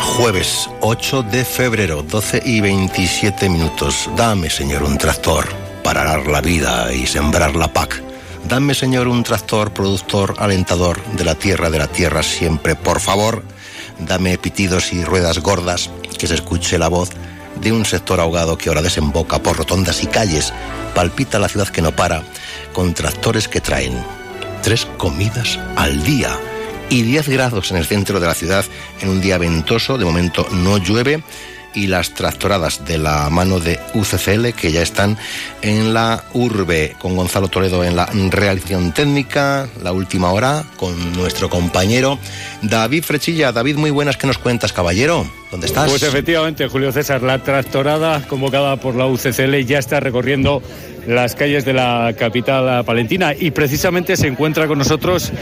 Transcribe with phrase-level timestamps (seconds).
[0.00, 4.08] Jueves 8 de febrero, 12 y 27 minutos.
[4.16, 5.46] Dame, Señor, un tractor
[5.82, 8.02] para arar la vida y sembrar la PAC.
[8.48, 13.42] Dame, Señor, un tractor productor alentador de la tierra, de la tierra siempre, por favor.
[13.98, 17.10] Dame pitidos y ruedas gordas, que se escuche la voz
[17.60, 20.52] de un sector ahogado que ahora desemboca por rotondas y calles,
[20.94, 22.22] palpita la ciudad que no para,
[22.72, 23.94] con tractores que traen
[24.62, 26.38] tres comidas al día
[26.90, 28.64] y 10 grados en el centro de la ciudad
[29.00, 31.22] en un día ventoso, de momento no llueve
[31.74, 35.16] y las tractoradas de la mano de UCCL que ya están
[35.62, 41.48] en la urbe con Gonzalo Toledo en la realización técnica, la última hora con nuestro
[41.48, 42.18] compañero
[42.62, 43.52] David Frechilla.
[43.52, 45.30] David, muy buenas, ¿qué nos cuentas, caballero?
[45.50, 45.88] ¿Dónde estás?
[45.88, 50.62] Pues efectivamente, Julio César, la tractorada convocada por la UCCL ya está recorriendo
[51.08, 55.32] las calles de la capital palentina y precisamente se encuentra con nosotros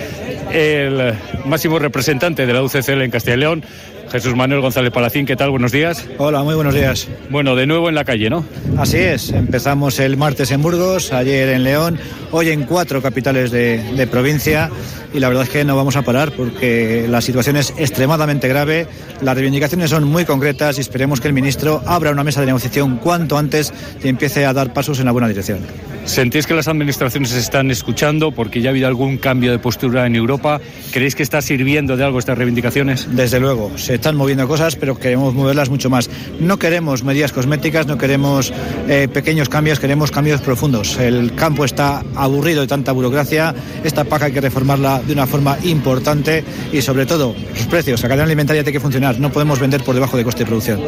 [0.52, 1.12] el
[1.44, 3.64] máximo representante de la UCCL en Castilla y León,
[4.10, 5.50] Jesús Manuel González Palacín, ¿qué tal?
[5.50, 6.06] Buenos días.
[6.18, 7.08] Hola, muy buenos días.
[7.30, 8.44] Bueno, de nuevo en la calle, ¿no?
[8.78, 11.98] Así es, empezamos el martes en Burgos, ayer en León,
[12.30, 14.70] hoy en cuatro capitales de, de provincia
[15.12, 18.86] y la verdad es que no vamos a parar porque la situación es extremadamente grave,
[19.20, 22.98] las reivindicaciones son muy concretas y esperemos que el ministro abra una mesa de negociación
[22.98, 25.60] cuanto antes y empiece a dar pasos en la buena dirección.
[26.06, 30.14] ¿Sentís que las administraciones están escuchando porque ya ha habido algún cambio de postura en
[30.14, 30.60] Europa?
[30.92, 33.08] ¿Creéis que está sirviendo de algo estas reivindicaciones?
[33.10, 36.08] Desde luego, se están moviendo cosas, pero queremos moverlas mucho más.
[36.38, 38.52] No queremos medidas cosméticas, no queremos
[38.88, 40.96] eh, pequeños cambios, queremos cambios profundos.
[40.98, 45.58] El campo está aburrido de tanta burocracia, esta paja hay que reformarla de una forma
[45.64, 49.82] importante y sobre todo los precios, la cadena alimentaria tiene que funcionar, no podemos vender
[49.82, 50.80] por debajo de coste de producción.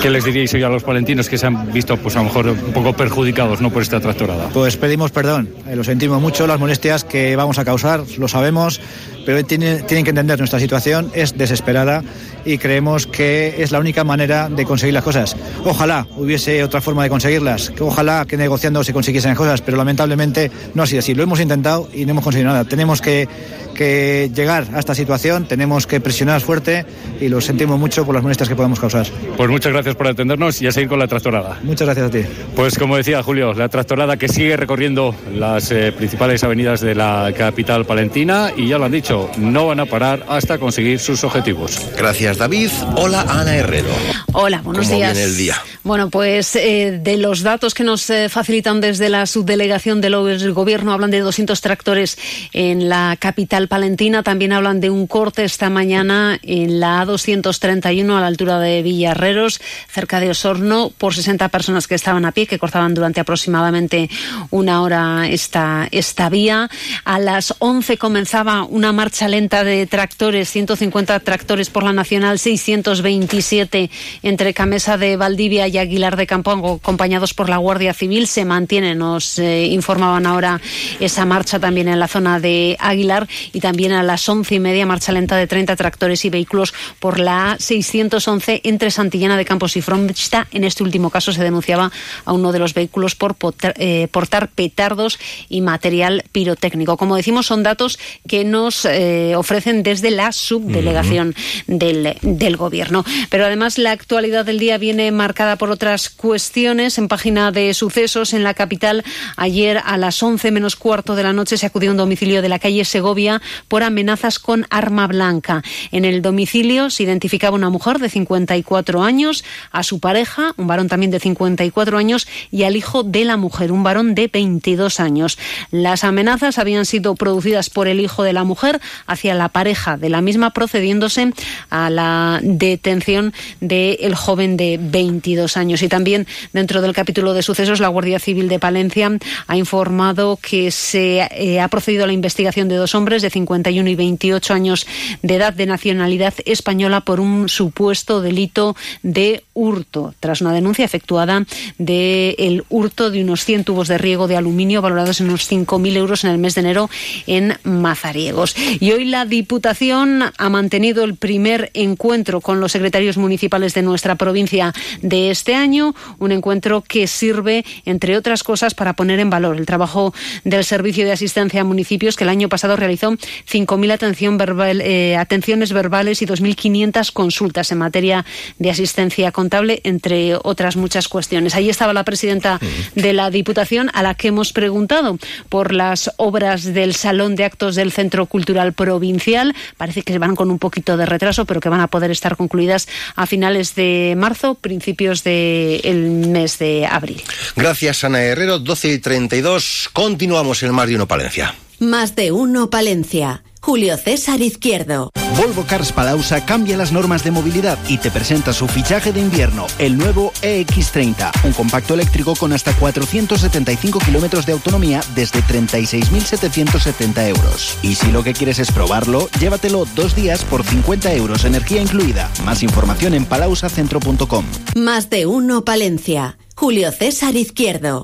[0.00, 2.48] ¿Qué les diríais hoy a los palentinos que se han visto pues a lo mejor
[2.48, 4.48] un poco perjudicados no por esta tractorada?
[4.48, 8.80] Pues pedimos perdón, eh, lo sentimos mucho, las molestias que vamos a causar, lo sabemos,
[9.24, 12.02] pero tienen, tienen que entender nuestra situación es desesperada
[12.44, 15.36] y creemos que es la única manera de conseguir las cosas.
[15.64, 20.50] Ojalá hubiese otra forma de conseguirlas, ojalá que negociando se consiguiesen las cosas, pero lamentablemente
[20.74, 21.14] no ha sido así.
[21.14, 22.64] Lo hemos intentado y no hemos conseguido nada.
[22.64, 23.28] Tenemos que,
[23.74, 26.84] que llegar a esta situación, tenemos que presionar fuerte
[27.20, 29.06] y lo sentimos mucho por las molestias que podemos causar.
[29.36, 31.58] Pues muchas gracias por atendernos y a seguir con la tractorada.
[31.62, 32.20] Muchas gracias a ti.
[32.56, 37.32] Pues como decía Julio, la tractorada que sigue recorriendo las eh, principales avenidas de la
[37.36, 41.78] capital palentina y ya lo han dicho, no van a parar hasta conseguir sus objetivos.
[41.98, 42.70] Gracias, David.
[42.96, 43.90] Hola, Ana Herrero.
[44.32, 45.12] Hola, buenos ¿Cómo días.
[45.12, 45.56] viene el día?
[45.82, 50.92] Bueno, pues eh, de los datos que nos eh, facilitan desde la subdelegación del gobierno
[50.92, 52.16] hablan de 200 tractores
[52.54, 54.22] en la capital palentina.
[54.22, 59.60] También hablan de un corte esta mañana en la A231 a la altura de Villarreros,
[59.90, 64.08] cerca de Osorno, por 60 personas que estaban a pie, que cortaban durante aproximadamente
[64.50, 66.70] una hora esta, esta vía.
[67.04, 73.90] A las 11 comenzaba una marcha lenta de tractores, 150 tractores por la Nacional 627
[74.22, 78.28] entre Camesa de Valdivia y Aguilar de Campo, acompañados por la Guardia Civil.
[78.28, 80.60] Se mantiene, nos eh, informaban ahora,
[81.00, 84.86] esa marcha también en la zona de Aguilar y también a las once y media
[84.86, 89.82] marcha lenta de 30 tractores y vehículos por la 611 entre Santillana de Campos y
[89.82, 90.46] Fronsta.
[90.52, 91.90] En este último caso se denunciaba
[92.24, 93.34] a uno de los vehículos por
[93.76, 96.96] eh, portar petardos y material pirotécnico.
[96.96, 97.98] Como decimos, son datos
[98.28, 101.78] que nos eh, ofrecen desde la subdelegación uh -huh.
[101.78, 103.04] del, del Gobierno.
[103.30, 106.98] Pero además la actualidad del día viene marcada por otras cuestiones.
[106.98, 109.04] En página de sucesos en la capital,
[109.36, 112.48] ayer a las 11 menos cuarto de la noche se acudió a un domicilio de
[112.48, 115.62] la calle Segovia por amenazas con arma blanca.
[115.90, 120.88] En el domicilio se identificaba una mujer de 54 años, a su pareja, un varón
[120.88, 125.38] también de 54 años, y al hijo de la mujer, un varón de 22 años.
[125.70, 130.08] Las amenazas habían sido producidas por el hijo de la mujer hacia la pareja de
[130.08, 131.32] la misma, procediéndose
[131.70, 135.82] a la detención del de joven de 22 años.
[135.82, 139.10] Y también dentro del capítulo de sucesos, la Guardia Civil de Palencia
[139.46, 143.88] ha informado que se eh, ha procedido a la investigación de dos hombres de 51
[143.88, 144.86] y 28 años
[145.22, 151.44] de edad de nacionalidad española por un supuesto delito de hurto, tras una denuncia efectuada
[151.78, 155.96] del el hurto de unos 100 tubos de riego de aluminio valorados en unos 5.000
[155.96, 156.90] euros en el mes de enero
[157.26, 158.54] en Mazariegos.
[158.80, 164.16] Y hoy la Diputación ha mantenido el primer encuentro con los secretarios municipales de nuestra
[164.16, 169.56] provincia de este año, un encuentro que sirve, entre otras cosas, para poner en valor
[169.56, 170.14] el trabajo
[170.44, 175.16] del Servicio de Asistencia a Municipios, que el año pasado realizó 5.000 atención verbal, eh,
[175.16, 178.24] atenciones verbales y 2.500 consultas en materia
[178.58, 181.54] de asistencia contable, entre otras muchas cuestiones.
[181.54, 182.60] Ahí estaba la presidenta
[182.94, 185.18] de la Diputación, a la que hemos preguntado
[185.48, 189.54] por las obras del Salón de Actos del Centro Cultural Provincial.
[189.76, 192.88] Parece que van con un poquito de retraso, pero que van a poder estar concluidas
[193.16, 197.20] a finales de marzo, principios del mes de abril.
[197.56, 198.60] Gracias, Ana Herrero.
[198.60, 199.90] 12 y 32.
[199.92, 201.54] Continuamos en Más de Uno Palencia.
[201.80, 203.42] Más de Uno Palencia.
[203.64, 205.12] Julio César Izquierdo.
[205.36, 209.68] Volvo Cars Palausa cambia las normas de movilidad y te presenta su fichaje de invierno,
[209.78, 217.78] el nuevo EX30, un compacto eléctrico con hasta 475 kilómetros de autonomía desde 36.770 euros.
[217.82, 222.30] Y si lo que quieres es probarlo, llévatelo dos días por 50 euros, energía incluida.
[222.44, 224.44] Más información en palausacentro.com.
[224.74, 226.36] Más de Uno Palencia.
[226.56, 228.02] Julio César Izquierdo.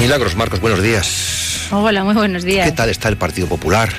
[0.00, 1.68] Milagros, Marcos, buenos días.
[1.70, 2.66] Hola, muy buenos días.
[2.66, 3.92] ¿Qué tal está el Partido Popular?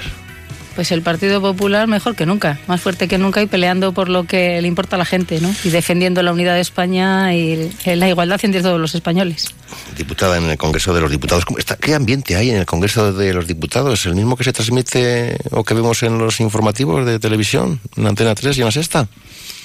[0.74, 4.24] Pues el Partido Popular mejor que nunca, más fuerte que nunca y peleando por lo
[4.24, 5.54] que le importa a la gente, ¿no?
[5.64, 9.54] Y defendiendo la unidad de España y la igualdad entre todos los españoles.
[9.96, 11.46] Diputada en el Congreso de los Diputados.
[11.80, 14.04] ¿Qué ambiente hay en el Congreso de los Diputados?
[14.08, 18.34] ¿El mismo que se transmite o que vemos en los informativos de televisión, en Antena
[18.34, 19.08] 3 y en la Sexta?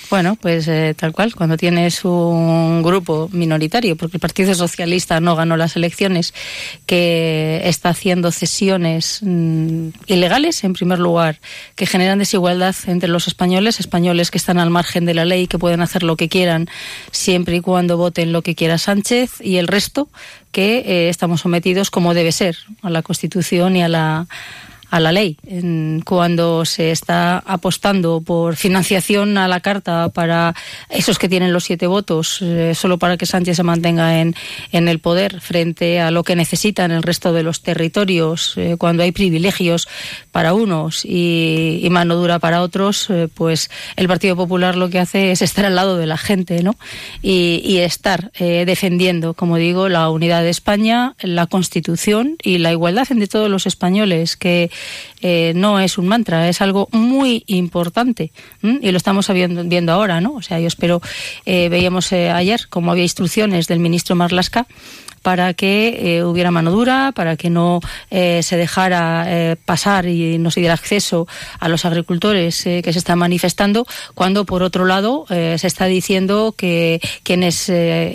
[0.09, 5.35] Bueno, pues eh, tal cual, cuando tienes un grupo minoritario, porque el Partido Socialista no
[5.35, 6.33] ganó las elecciones,
[6.87, 11.41] que está haciendo cesiones mm, ilegales, en primer lugar,
[11.75, 15.59] que generan desigualdad entre los españoles, españoles que están al margen de la ley, que
[15.59, 16.69] pueden hacer lo que quieran,
[17.11, 20.09] siempre y cuando voten lo que quiera Sánchez, y el resto
[20.53, 24.27] que eh, estamos sometidos como debe ser a la Constitución y a la
[24.97, 25.37] a la ley.
[26.05, 30.55] cuando se está apostando por financiación a la carta para
[30.89, 34.35] esos que tienen los siete votos, eh, solo para que Sánchez se mantenga en,
[34.73, 39.03] en, el poder frente a lo que necesitan el resto de los territorios, eh, cuando
[39.03, 39.87] hay privilegios
[40.37, 45.31] para unos y, mano dura para otros, eh, pues el Partido Popular lo que hace
[45.31, 46.77] es estar al lado de la gente ¿no?
[47.23, 53.07] y, y estar defendiendo, como digo, la unidad de España, la Constitución y la igualdad
[53.09, 54.71] entre todos los españoles que
[55.23, 60.21] eh, no es un mantra, es algo muy importante y lo estamos viendo, viendo, ahora,
[60.21, 60.35] ¿no?
[60.35, 61.01] O sea, yo espero,
[61.47, 64.67] eh, veíamos eh, ayer como había instrucciones del ministro Marlasca
[65.23, 67.81] para que eh, hubiera mano dura, para que no
[68.11, 71.27] eh, se dejara eh, pasar y no se diera acceso
[71.59, 77.01] a los agricultores que se están manifestando, cuando por otro lado se está diciendo que
[77.23, 77.71] quienes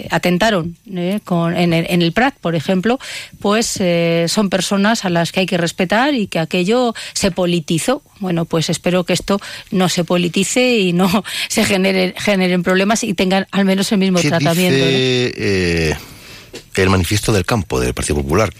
[0.09, 0.77] atentaron
[1.25, 2.99] con, en, el, en, el, Prat, por ejemplo,
[3.39, 3.79] pues
[4.27, 8.01] son personas a las que hay que respetar y que aquello se politizó.
[8.19, 13.13] Bueno, pues espero que esto no se politice y no se genere, generen problemas y
[13.13, 14.85] tengan al menos el mismo tratamiento.
[14.85, 15.97] Dice,
[16.75, 18.51] el manifiesto del campo del Partido Popular.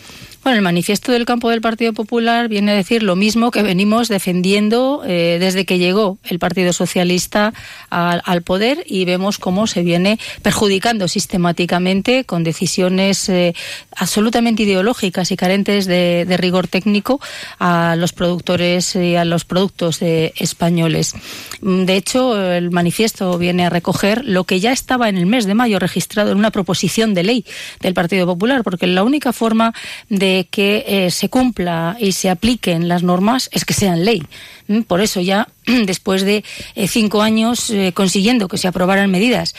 [0.44, 4.08] Bueno, el manifiesto del campo del Partido Popular viene a decir lo mismo que venimos
[4.08, 7.54] defendiendo eh, desde que llegó el Partido Socialista
[7.92, 13.54] al, poder y vemos cómo se viene perjudicando sistemáticamente con decisiones eh,
[13.96, 17.22] absolutamente ideológicas y carentes de, rigor técnico
[17.60, 21.14] a los productores y a los productos españoles.
[21.62, 25.54] De hecho, el manifiesto viene a recoger lo que ya estaba en el mes de
[25.54, 27.46] mayo registrado en una proposición de ley
[27.80, 29.76] del Partido Popular, porque la única forma
[30.10, 34.24] de que eh, se cumpla y se apliquen las normas es que sean ley.
[34.68, 34.82] ¿Mm?
[34.82, 35.48] Por eso ya
[35.86, 36.44] después de
[36.76, 39.56] eh, cinco años eh, consiguiendo que se aprobaran medidas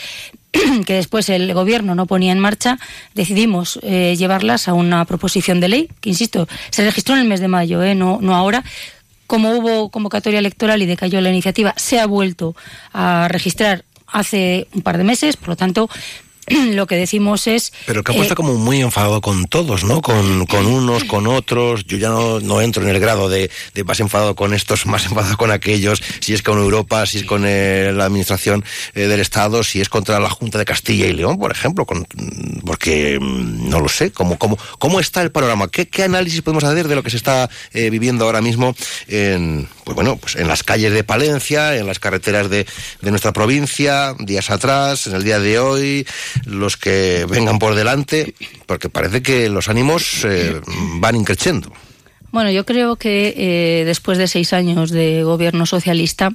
[0.85, 2.77] que después el gobierno no ponía en marcha,
[3.15, 7.47] decidimos llevarlas a una proposición de ley, que insisto, se registró en el mes de
[7.47, 8.63] mayo, no, no ahora,
[9.25, 12.55] como hubo convocatoria electoral y decayó la iniciativa, se ha vuelto
[12.91, 15.89] a registrar hace un par de meses, por lo tanto,
[16.73, 17.73] lo que decimos es...
[17.85, 20.01] Pero el campo está eh, como muy enfadado con todos, ¿no?
[20.01, 21.85] Con, con unos, con otros.
[21.85, 25.05] Yo ya no, no entro en el grado de, de, más enfadado con estos, más
[25.05, 29.19] enfadado con aquellos, si es con Europa, si es con eh, la administración eh, del
[29.19, 32.05] Estado, si es contra la Junta de Castilla y León, por ejemplo, con,
[32.65, 35.67] porque mm, no lo sé, ¿cómo, cómo, cómo está el panorama?
[35.67, 38.75] ¿Qué, ¿Qué análisis podemos hacer de lo que se está viviendo ahora mismo
[39.07, 42.65] en, pues bueno, pues en las calles de Palencia, en las carreteras de,
[43.01, 46.05] de nuestra provincia, días atrás, en el día de hoy?
[46.45, 48.33] los que vengan por delante,
[48.65, 50.61] porque parece que los ánimos eh,
[50.99, 51.71] van increciendo.
[52.31, 56.31] Bueno, yo creo que eh, después de seis años de gobierno socialista,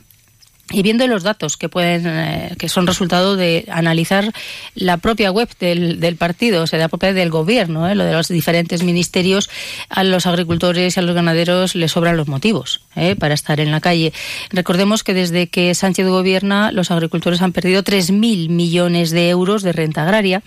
[0.70, 4.32] y viendo los datos que pueden eh, que son resultado de analizar
[4.74, 7.94] la propia web del, del partido, o sea, la propia del gobierno, ¿eh?
[7.94, 9.48] lo de los diferentes ministerios,
[9.88, 13.16] a los agricultores y a los ganaderos les sobran los motivos ¿eh?
[13.16, 14.12] para estar en la calle.
[14.50, 19.72] Recordemos que desde que Sánchez gobierna, los agricultores han perdido 3.000 millones de euros de
[19.72, 20.42] renta agraria,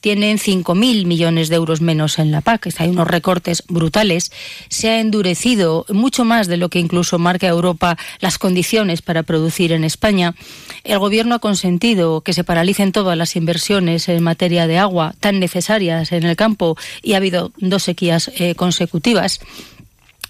[0.00, 4.32] tienen 5.000 millones de euros menos en la PAC, hay unos recortes brutales,
[4.68, 9.61] se ha endurecido mucho más de lo que incluso marca Europa las condiciones para producir
[9.70, 10.34] en España,
[10.82, 15.38] el Gobierno ha consentido que se paralicen todas las inversiones en materia de agua tan
[15.38, 19.38] necesarias en el campo y ha habido dos sequías eh, consecutivas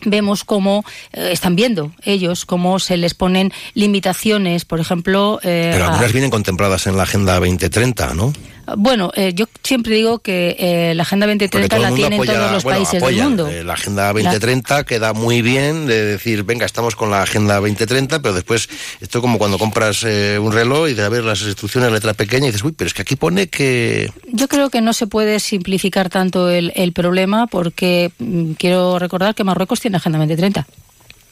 [0.05, 5.39] vemos cómo eh, están viendo ellos cómo se les ponen limitaciones, por ejemplo.
[5.43, 8.33] Eh, Pero algunas vienen contempladas en la Agenda 2030, ¿no?
[8.77, 13.03] Bueno, eh, yo siempre digo que eh, la Agenda 2030 la tienen todos los países
[13.03, 13.49] del mundo.
[13.49, 18.21] Eh, la Agenda 2030 queda muy bien de decir, venga, estamos con la Agenda 2030,
[18.23, 18.69] pero después,
[19.01, 22.49] esto como cuando compras un reloj y de ver las instrucciones en letra pequeña y
[22.49, 24.11] dices, uy, pero es que aquí pone que...
[24.29, 29.35] Yo creo que no se puede simplificar tanto el, el problema porque mm, quiero recordar
[29.35, 30.67] que Marruecos tiene Agenda 2030.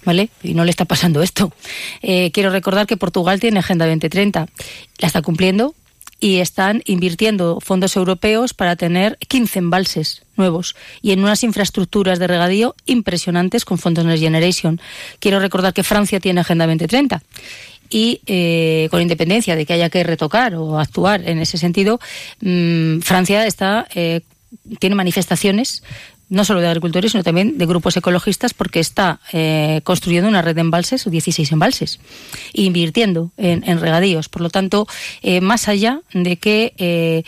[0.02, 0.30] ¿Vale?
[0.42, 1.52] Y no le está pasando esto.
[2.00, 4.48] quiero recordar que Portugal tiene Agenda 2030.
[4.96, 5.74] La está cumpliendo,
[6.20, 12.26] y están invirtiendo fondos europeos para tener 15 embalses nuevos y en unas infraestructuras de
[12.26, 14.80] regadío impresionantes con fondos Next Generation.
[15.18, 17.22] Quiero recordar que Francia tiene Agenda 2030
[17.88, 21.98] y eh, con independencia de que haya que retocar o actuar en ese sentido,
[22.40, 24.20] mm, Francia está eh,
[24.78, 25.82] tiene manifestaciones
[26.30, 30.54] no solo de agricultores, sino también de grupos ecologistas, porque está eh, construyendo una red
[30.54, 32.00] de embalses, 16 embalses,
[32.54, 34.28] e invirtiendo en, regadíos.
[34.28, 34.86] Por lo tanto,
[35.22, 37.24] eh, más allá de que eh,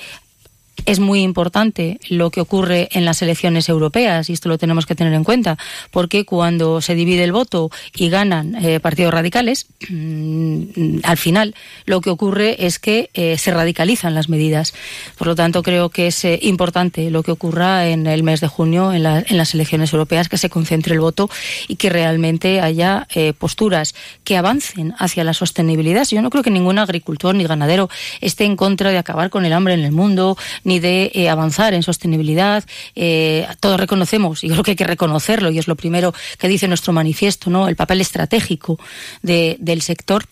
[0.87, 4.95] es muy importante lo que ocurre en las elecciones europeas y esto lo tenemos que
[4.95, 5.59] tener en cuenta
[5.91, 11.55] porque cuando se divide el voto y ganan eh, partidos radicales mm, al final
[11.87, 14.75] lo que ocurre es que eh, se radicalizan las medidas.
[15.17, 18.49] Por lo tanto creo que es eh, importante lo que ocurra en el mes de
[18.49, 21.31] junio en, en, las elecciones europeas que se concentre el voto
[21.69, 23.07] y que realmente haya
[23.39, 26.07] posturas que avancen hacia la sostenibilidad.
[26.09, 27.89] Yo no creo que ningún agricultor ni ganadero
[28.21, 30.37] esté en contra de acabar con el hambre en el mundo
[30.79, 32.65] de eh, avanzar en sostenibilidad.
[32.95, 36.69] Eh, todos reconocemos, y creo que hay que reconocerlo, y es lo primero que dice
[36.69, 37.69] nuestro manifiesto, ¿no?
[37.69, 38.79] el papel estratégico
[39.23, 40.25] del sector.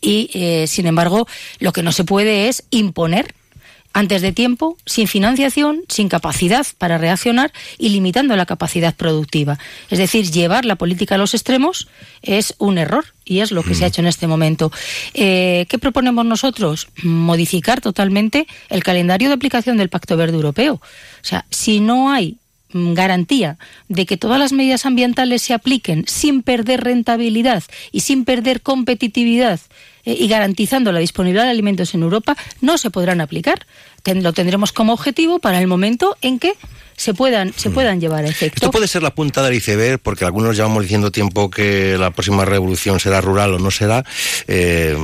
[0.00, 1.26] Y, eh, sin embargo,
[1.60, 3.34] lo que no se puede es imponer
[3.92, 9.58] antes de tiempo, sin financiación, sin capacidad para reaccionar y limitando la capacidad productiva.
[9.90, 11.88] Es decir, llevar la política a los extremos
[12.22, 13.90] es un error y es lo que se ha mm.
[13.90, 14.72] hecho en este momento.
[15.14, 16.88] Eh, ¿Qué proponemos nosotros?
[17.02, 20.74] Modificar totalmente el calendario de aplicación del Pacto Verde Europeo.
[20.74, 22.36] O sea, si no hay
[22.72, 28.24] mm, garantía de que todas las medidas ambientales se apliquen sin perder rentabilidad y sin
[28.24, 29.60] perder competitividad
[30.12, 33.66] y garantizando la disponibilidad de alimentos en Europa, no se podrán aplicar.
[34.14, 36.54] Lo tendremos como objetivo para el momento en que
[36.98, 37.72] se puedan, se mm.
[37.72, 38.56] puedan llevar a efecto.
[38.56, 42.44] Esto puede ser la punta del iceberg, porque algunos llevamos diciendo tiempo que la próxima
[42.44, 44.04] revolución será rural o no será.
[44.48, 44.96] Eh,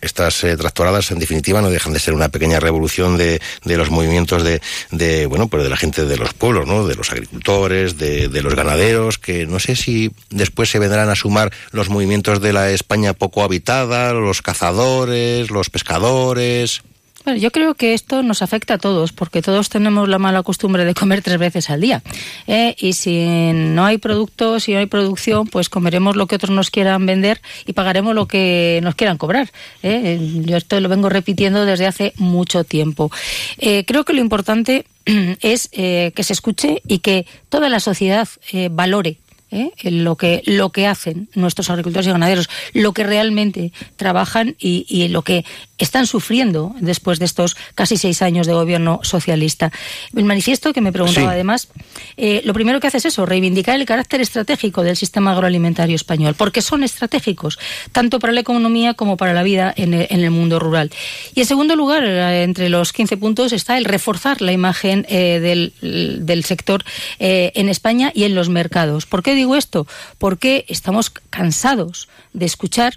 [0.00, 3.90] estas eh, tractoradas, en definitiva, no dejan de ser una pequeña revolución de, de los
[3.90, 4.62] movimientos de,
[4.92, 6.86] de, bueno, pues de la gente de los pueblos, ¿no?
[6.86, 11.16] De los agricultores, de, de los ganaderos, que no sé si después se vendrán a
[11.16, 16.82] sumar los movimientos de la España poco habitada, los cazadores, los pescadores.
[17.24, 20.86] Bueno, yo creo que esto nos afecta a todos, porque todos tenemos la mala costumbre
[20.86, 22.02] de comer tres veces al día.
[22.46, 22.74] ¿eh?
[22.78, 26.70] Y si no hay productos, si no hay producción, pues comeremos lo que otros nos
[26.70, 29.52] quieran vender y pagaremos lo que nos quieran cobrar.
[29.82, 30.18] ¿eh?
[30.46, 33.10] Yo esto lo vengo repitiendo desde hace mucho tiempo.
[33.58, 38.28] Eh, creo que lo importante es que se escuche y que toda la sociedad
[38.70, 39.18] valore
[39.50, 39.70] ¿eh?
[39.82, 45.08] lo, que, lo que hacen nuestros agricultores y ganaderos, lo que realmente trabajan y, y,
[45.08, 45.44] lo que
[45.78, 49.72] están sufriendo después de estos casi seis años de gobierno socialista.
[50.14, 51.68] El manifiesto que me preguntaba además,
[52.16, 56.34] eh, lo primero que hace es eso, reivindicar el carácter estratégico del sistema agroalimentario español,
[56.34, 57.58] porque son estratégicos,
[57.92, 60.90] tanto para la economía como para la vida en el, en el mundo rural.
[61.34, 65.40] Y en segundo lugar, eh, entre los 15 puntos está el reforzar la imagen eh,
[65.40, 66.84] del, del, sector
[67.18, 69.06] eh, en España y en los mercados.
[69.06, 69.86] ¿Por qué digo esto?
[70.18, 72.94] Porque estamos cansados de escuchar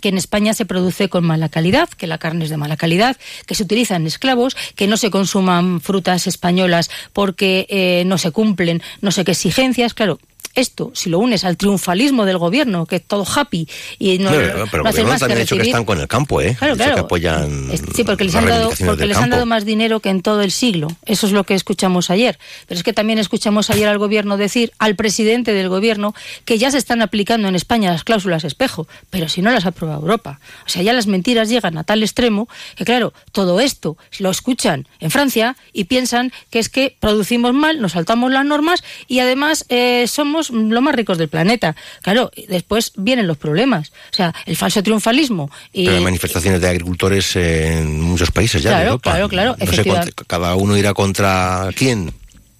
[0.00, 3.16] que en España se produce con mala calidad, que la carne es de mala calidad,
[3.46, 8.82] que se utilizan esclavos, que no se consuman frutas españolas porque eh, no se cumplen
[9.00, 9.94] no sé qué exigencias.
[9.94, 10.20] Claro,
[10.58, 14.66] esto, si lo unes al triunfalismo del gobierno, que es todo happy y no, pero,
[14.70, 16.56] pero no el gobierno también que están con el campo, ¿eh?
[16.58, 16.94] Claro, claro.
[16.94, 20.22] que apoyan Sí, porque les han dado, porque les han dado más dinero que en
[20.22, 20.88] todo el siglo.
[21.04, 22.38] Eso es lo que escuchamos ayer.
[22.66, 26.70] Pero es que también escuchamos ayer al gobierno decir, al presidente del gobierno, que ya
[26.70, 30.40] se están aplicando en España las cláusulas espejo, pero si no las aprueba Europa.
[30.66, 34.86] O sea, ya las mentiras llegan a tal extremo que, claro, todo esto lo escuchan
[35.00, 39.64] en Francia y piensan que es que producimos mal, nos saltamos las normas y además
[39.68, 41.76] eh, somos los más ricos del planeta.
[42.02, 43.90] Claro, después vienen los problemas.
[44.12, 45.50] O sea, el falso triunfalismo.
[45.72, 49.10] Y, Pero hay manifestaciones de agricultores en muchos países ya de Europa.
[49.10, 52.12] claro, claro, No sé, cada uno irá contra quién.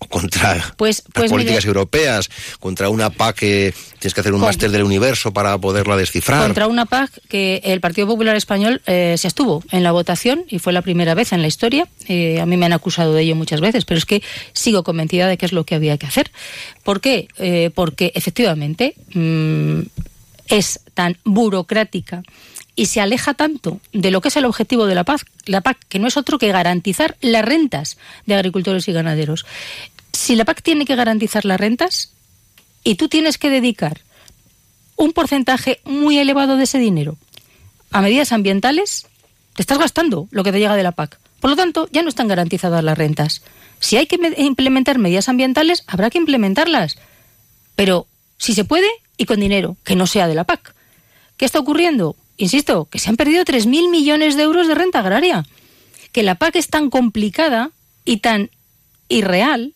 [0.09, 4.41] Contra Pues- las pues políticas mire- europeas, contra una PAC que tienes que hacer un
[4.41, 6.43] máster del universo para poderla descifrar.
[6.43, 10.61] contra una PAC que el Partido Popular Español eh, se estuvo en la votación y
[10.61, 11.87] fue la primera vez en la historia.
[12.09, 14.23] Eh, a mí me han acusado de ello muchas veces, pero es que
[14.55, 16.31] sigo convencida de que es lo que había que hacer.
[16.85, 17.29] ¿Por qué?
[17.39, 19.81] Eh, porque efectivamente mm,
[20.49, 22.23] es tan burocrática
[22.75, 25.79] y se aleja tanto de lo que es el objetivo de la PAC, la PAC,
[25.89, 29.45] que no es otro que garantizar las rentas de agricultores y ganaderos.
[30.19, 32.13] Si la PAC tiene que garantizar las rentas
[32.83, 34.01] y tú tienes que dedicar
[34.97, 37.17] un porcentaje muy elevado de ese dinero
[37.93, 39.07] a medidas ambientales,
[39.55, 41.21] te estás gastando lo que te llega de la PAC.
[41.39, 43.43] Por lo tanto, ya no están garantizadas las rentas.
[43.79, 46.99] Si hay que me- implementar medidas ambientales, habrá que implementarlas.
[47.77, 48.09] Pero
[48.39, 50.75] si se puede y con dinero, que no sea de la PAC.
[51.37, 52.17] ¿Qué está ocurriendo?
[52.39, 55.47] Insisto, que se han perdido 3.000 millones de euros de renta agraria.
[56.11, 57.71] Que la PAC es tan complicada
[58.05, 58.51] y tan
[59.09, 59.75] irreal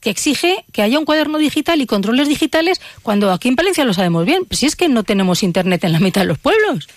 [0.00, 3.94] que exige que haya un cuaderno digital y controles digitales cuando aquí en Palencia lo
[3.94, 4.44] sabemos bien.
[4.48, 6.88] Pero si es que no tenemos internet en la mitad de los pueblos.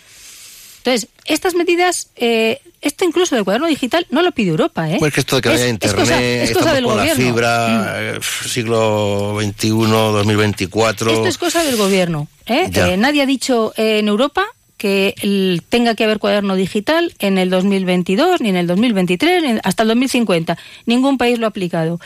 [0.77, 4.97] Entonces, estas medidas, eh, esto incluso del cuaderno digital, no lo pide Europa, ¿eh?
[4.99, 6.97] Pues que esto de que no Es- haya es internet, cosa- es cosa del con
[6.97, 7.23] gobierno.
[7.23, 7.25] Mm.
[7.25, 11.11] la fibra, eh, siglo XXI, 2024.
[11.11, 12.27] Esto es cosa del gobierno.
[12.47, 12.69] ¿eh?
[12.73, 14.43] Eh, nadie ha dicho eh, en Europa
[14.77, 19.59] que el- tenga que haber cuaderno digital en el 2022, ni en el 2023, ni
[19.63, 20.57] hasta el 2050.
[20.85, 22.01] Ningún país lo ha aplicado.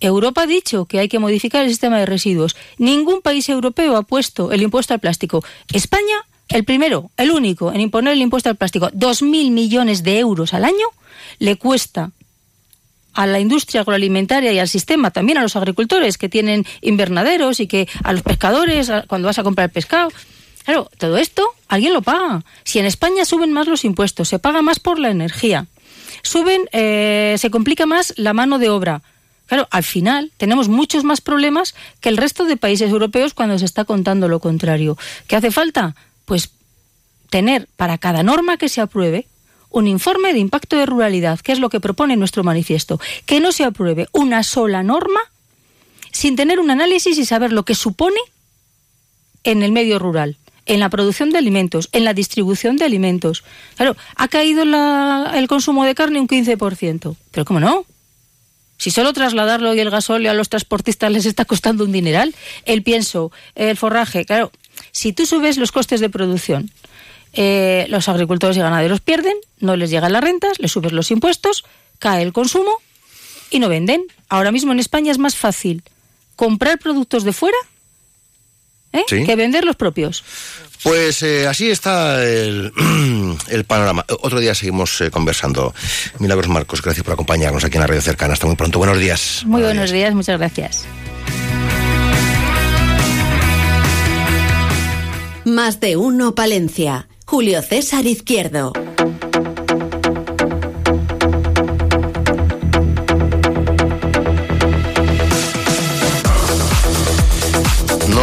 [0.00, 2.56] Europa ha dicho que hay que modificar el sistema de residuos.
[2.78, 5.44] Ningún país europeo ha puesto el impuesto al plástico.
[5.72, 8.90] España, el primero, el único en imponer el impuesto al plástico.
[8.92, 10.86] Dos mil millones de euros al año
[11.38, 12.10] le cuesta
[13.14, 17.66] a la industria agroalimentaria y al sistema, también a los agricultores que tienen invernaderos y
[17.66, 20.10] que a los pescadores cuando vas a comprar pescado.
[20.64, 22.44] Claro, todo esto alguien lo paga.
[22.62, 25.66] Si en España suben más los impuestos, se paga más por la energía,
[26.22, 29.02] suben, eh, se complica más la mano de obra.
[29.48, 33.64] Claro, al final tenemos muchos más problemas que el resto de países europeos cuando se
[33.64, 34.96] está contando lo contrario.
[35.26, 35.96] ¿Qué hace falta?
[36.26, 36.50] Pues
[37.30, 39.26] tener para cada norma que se apruebe
[39.70, 43.00] un informe de impacto de ruralidad, que es lo que propone nuestro manifiesto.
[43.26, 45.20] Que no se apruebe una sola norma
[46.12, 48.18] sin tener un análisis y saber lo que supone
[49.44, 53.44] en el medio rural, en la producción de alimentos, en la distribución de alimentos.
[53.76, 57.16] Claro, ha caído el consumo de carne un 15%.
[57.30, 57.86] Pero ¿cómo no?
[58.78, 62.82] Si solo trasladarlo y el gasóleo a los transportistas les está costando un dineral, el
[62.82, 64.52] pienso, el forraje, claro,
[64.92, 66.70] si tú subes los costes de producción,
[67.32, 71.64] eh, los agricultores y ganaderos pierden, no les llegan las rentas, les subes los impuestos,
[71.98, 72.70] cae el consumo
[73.50, 74.04] y no venden.
[74.28, 75.82] Ahora mismo en España es más fácil
[76.36, 77.58] comprar productos de fuera
[78.92, 79.02] ¿eh?
[79.08, 79.24] Sí.
[79.24, 80.24] que vender los propios.
[80.82, 82.72] Pues eh, así está el,
[83.48, 84.04] el panorama.
[84.20, 85.74] Otro día seguimos eh, conversando.
[86.18, 88.34] Milagros Marcos, gracias por acompañarnos aquí en la radio cercana.
[88.34, 88.78] Hasta muy pronto.
[88.78, 89.42] Buenos días.
[89.44, 90.86] Muy buenos días, muchas gracias.
[95.44, 97.08] Más de uno Palencia.
[97.24, 98.72] Julio César Izquierdo.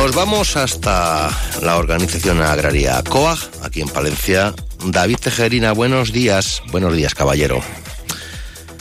[0.05, 1.31] Nos vamos hasta
[1.63, 4.53] la organización agraria COAG, aquí en Palencia.
[4.85, 6.61] David Tejerina, buenos días.
[6.71, 7.59] Buenos días, caballero.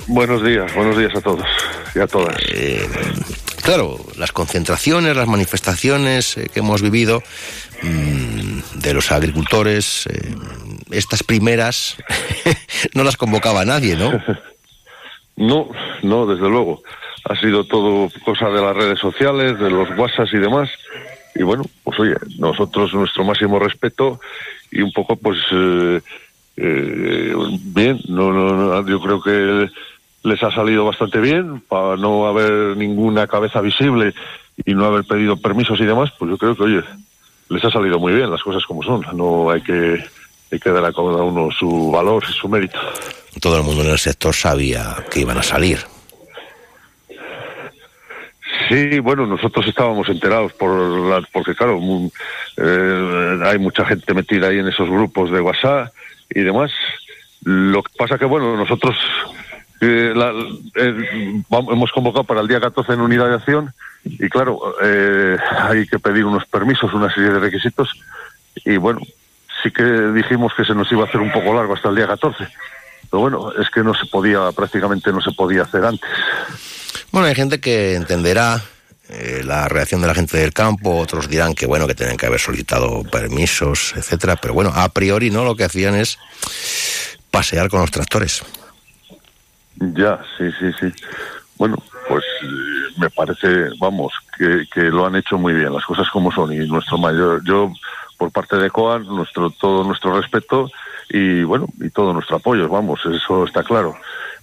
[0.07, 1.47] Buenos días, buenos días a todos
[1.95, 2.37] y a todas.
[2.53, 2.87] Eh,
[3.63, 7.23] claro, las concentraciones, las manifestaciones eh, que hemos vivido
[7.81, 10.35] mm, de los agricultores, eh,
[10.91, 11.97] estas primeras
[12.95, 14.13] no las convocaba nadie, ¿no?
[15.37, 15.69] No,
[16.05, 16.83] no, desde luego.
[17.25, 20.71] Ha sido todo cosa de las redes sociales, de los WhatsApp y demás.
[21.35, 24.21] Y bueno, pues oye, nosotros nuestro máximo respeto
[24.71, 26.01] y un poco pues eh,
[26.57, 29.69] eh, bien, no, no, no, yo creo que
[30.23, 34.15] les ha salido bastante bien para no haber ninguna cabeza visible
[34.65, 36.83] y no haber pedido permisos y demás, pues yo creo que oye,
[37.49, 39.05] les ha salido muy bien las cosas como son.
[39.15, 40.05] No hay que
[40.53, 42.79] hay que dar a cada uno su valor y su mérito.
[43.41, 45.79] Todo el mundo en el sector sabía que iban a salir.
[48.69, 51.79] Sí, bueno, nosotros estábamos enterados por la, porque claro,
[52.57, 55.93] eh, hay mucha gente metida ahí en esos grupos de WhatsApp
[56.31, 56.71] y demás.
[57.43, 58.97] Lo que pasa que bueno, nosotros
[59.81, 60.15] eh,
[60.77, 63.75] hemos convocado para el día 14 en unidad de acción
[64.05, 67.91] y claro, hay que pedir unos permisos, una serie de requisitos
[68.65, 69.01] y bueno,
[69.63, 72.07] sí que dijimos que se nos iba a hacer un poco largo hasta el día
[72.07, 72.47] 14.
[73.11, 76.11] Pero bueno, es que no se podía, prácticamente no se podía hacer antes.
[77.15, 78.61] Bueno, hay gente que entenderá
[79.09, 82.27] eh, la reacción de la gente del campo, otros dirán que bueno, que tienen que
[82.27, 86.19] haber solicitado permisos, etcétera, pero bueno, a priori no lo que hacían es
[87.31, 88.43] pasear con los tractores.
[89.77, 90.93] Ya, sí, sí, sí.
[91.57, 92.47] Bueno, pues eh,
[92.99, 96.99] me parece, vamos, que, lo han hecho muy bien, las cosas como son y nuestro
[96.99, 97.73] mayor, yo
[98.19, 100.69] por parte de COAN, nuestro, todo nuestro respeto
[101.09, 103.97] y bueno, y todo nuestro apoyo, vamos, eso está claro.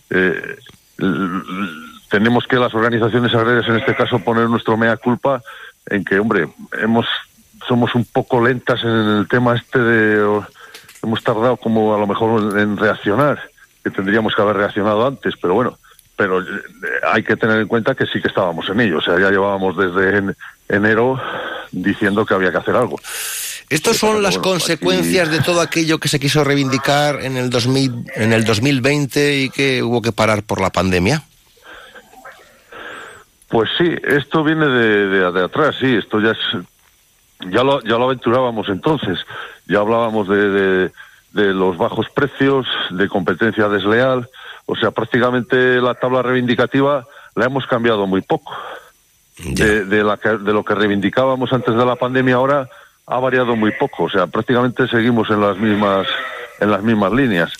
[0.09, 0.55] Eh,
[2.11, 5.41] tenemos que las organizaciones agrarias, en este caso, poner nuestro mea culpa
[5.89, 6.47] en que, hombre,
[6.79, 7.07] hemos
[7.67, 10.41] somos un poco lentas en el tema este de...
[11.03, 13.39] Hemos tardado como a lo mejor en reaccionar,
[13.83, 15.79] que tendríamos que haber reaccionado antes, pero bueno,
[16.15, 16.45] pero eh,
[17.11, 19.75] hay que tener en cuenta que sí que estábamos en ello, o sea, ya llevábamos
[19.77, 20.35] desde
[20.69, 21.19] enero
[21.71, 22.99] diciendo que había que hacer algo.
[23.69, 28.33] ¿Estas son las consecuencias de todo aquello que se quiso reivindicar en el, 2000, en
[28.33, 31.23] el 2020 y que hubo que parar por la pandemia?
[33.51, 36.37] Pues sí, esto viene de, de, atrás, sí, esto ya es,
[37.51, 39.19] ya lo, ya lo aventurábamos entonces,
[39.67, 40.89] ya hablábamos de,
[41.33, 44.29] de, los bajos precios, de competencia desleal,
[44.65, 48.53] o sea, prácticamente la tabla reivindicativa la hemos cambiado muy poco.
[49.43, 52.69] De, de, la de lo que reivindicábamos antes de la pandemia ahora
[53.07, 56.07] ha variado muy poco, o sea, prácticamente seguimos en las mismas
[56.61, 57.51] en las mismas líneas.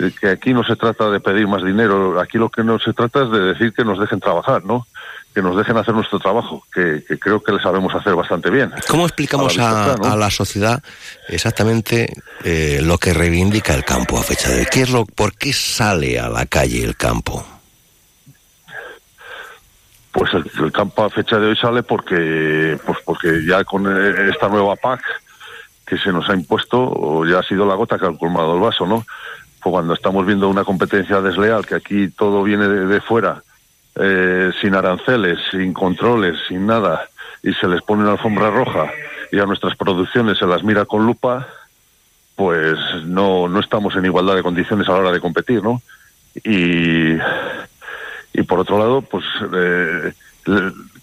[0.00, 2.92] Eh, que aquí no se trata de pedir más dinero, aquí lo que no se
[2.92, 4.86] trata es de decir que nos dejen trabajar, ¿no?
[5.34, 8.72] Que nos dejen hacer nuestro trabajo, que, creo que le sabemos hacer bastante bien.
[8.88, 10.82] ¿Cómo explicamos a, la sociedad
[11.28, 14.66] exactamente eh, lo que reivindica el campo a fecha de hoy?
[14.70, 17.46] ¿Qué es lo, ¿Por qué sale a la calle el campo?
[20.10, 23.86] Pues el, campo a fecha de hoy sale porque, pues porque ya con
[24.28, 25.02] esta nueva PAC
[25.86, 28.86] que se nos ha impuesto, ya ha sido la gota que ha colmado el vaso,
[28.86, 29.04] ¿no?
[29.62, 33.42] Pues cuando estamos viendo una competencia desleal, que aquí todo viene de, fuera,
[33.94, 37.08] eh, sin aranceles, sin controles, sin nada,
[37.42, 38.90] y se les pone una alfombra roja
[39.30, 41.46] y a nuestras producciones se las mira con lupa,
[42.34, 45.80] pues no, no estamos en igualdad de condiciones a la hora de competir, ¿no?
[46.44, 47.16] Y
[48.34, 50.12] y por otro lado, pues eh,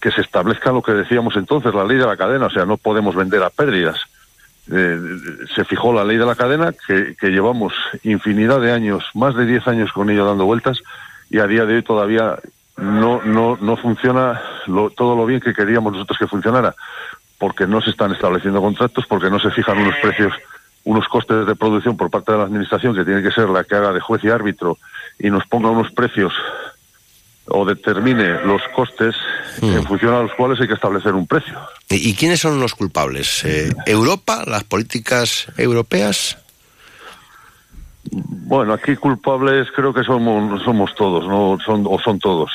[0.01, 2.77] que se establezca lo que decíamos entonces, la ley de la cadena, o sea, no
[2.77, 3.99] podemos vender a pérdidas.
[4.71, 4.99] Eh,
[5.55, 9.67] se fijó la ley de la cadena, que, llevamos infinidad de años, más de 10
[9.67, 10.79] años con ello dando vueltas,
[11.29, 12.37] y a día de hoy todavía
[12.77, 14.39] no, no, no funciona
[14.95, 16.75] todo lo bien que queríamos nosotros que funcionara,
[17.39, 20.33] porque no se están estableciendo contratos, porque no se fijan unos precios,
[20.83, 23.75] unos costes de producción por parte de la Administración, que tiene que ser la que
[23.75, 24.77] haga de juez y árbitro,
[25.17, 26.33] y nos ponga unos precios
[27.47, 29.15] o determine los costes
[29.61, 29.83] en hmm.
[29.83, 31.57] función a los cuales hay que establecer un precio.
[31.89, 33.43] ¿Y, quiénes son los culpables?
[33.45, 34.43] Eh, ¿Europa?
[34.45, 36.37] ¿Las políticas europeas?
[38.11, 42.51] Bueno, aquí culpables creo que somos, somos todos, no son, o son todos.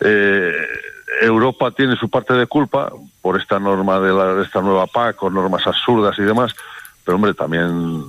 [0.00, 0.52] Eh,
[1.22, 5.16] Europa tiene su parte de culpa por esta norma de, la, de esta nueva PAC,
[5.16, 6.54] con normas absurdas y demás,
[7.04, 8.04] pero hombre, también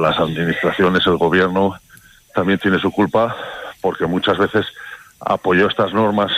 [0.00, 1.74] las administraciones, el gobierno,
[2.34, 3.36] también tiene su culpa
[3.80, 4.66] porque muchas veces
[5.20, 6.32] apoyó estas normas,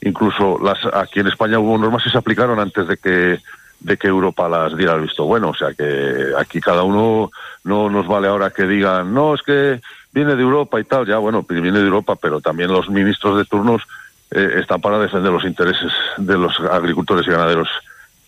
[0.00, 3.38] incluso las aquí en España hubo normas que se aplicaron antes de que
[3.80, 7.30] de que Europa las diera el visto bueno, o sea que aquí cada uno
[7.64, 9.80] no nos vale ahora que digan, no, es que
[10.12, 13.44] viene de Europa y tal, ya bueno, viene de Europa, pero también los ministros de
[13.44, 13.82] turnos
[14.30, 17.68] eh, están para defender los intereses de los agricultores y ganaderos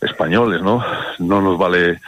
[0.01, 0.85] españoles, ¿no?
[1.19, 2.01] No nos vale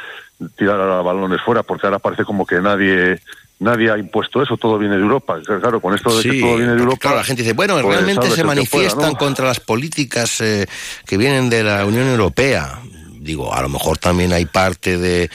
[0.57, 3.20] tirar a balones fuera, porque ahora parece como que nadie
[3.62, 5.40] nadie ha impuesto eso, todo viene de Europa.
[5.44, 6.98] Claro, con esto de que todo viene de Europa.
[7.01, 10.66] Claro, la gente dice, bueno, pues, realmente se manifiestan contra las políticas eh,
[11.07, 12.81] que vienen de la Unión Europea.
[13.20, 15.31] Digo, a lo mejor también hay parte de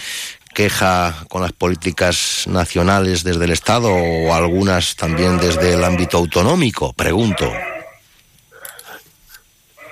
[0.53, 6.93] queja con las políticas nacionales desde el Estado o algunas también desde el ámbito autonómico,
[6.93, 7.49] pregunto.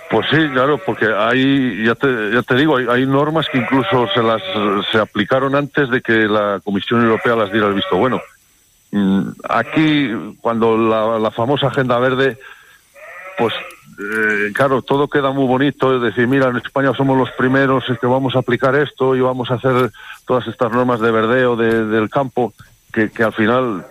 [0.09, 4.21] Pues sí, claro, porque hay, ya te, ya te digo, hay, normas que incluso se
[4.21, 4.41] las
[4.91, 8.21] se aplicaron antes de que la Comisión Europea las diera el visto bueno.
[8.91, 12.37] Mm, aquí, cuando la, famosa Agenda Verde,
[13.37, 13.53] pues
[13.99, 18.07] eh, claro, todo queda muy bonito, es decir, mira, en España somos los primeros que
[18.07, 19.91] vamos a aplicar esto y vamos a hacer
[20.27, 22.53] todas estas normas de verdeo del campo,
[22.93, 23.85] que, que al final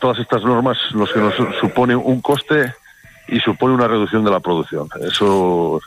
[0.00, 2.74] todas estas normas, los que nos suponen un coste
[3.28, 4.88] y supone una reducción de la producción.
[5.00, 5.80] Eso,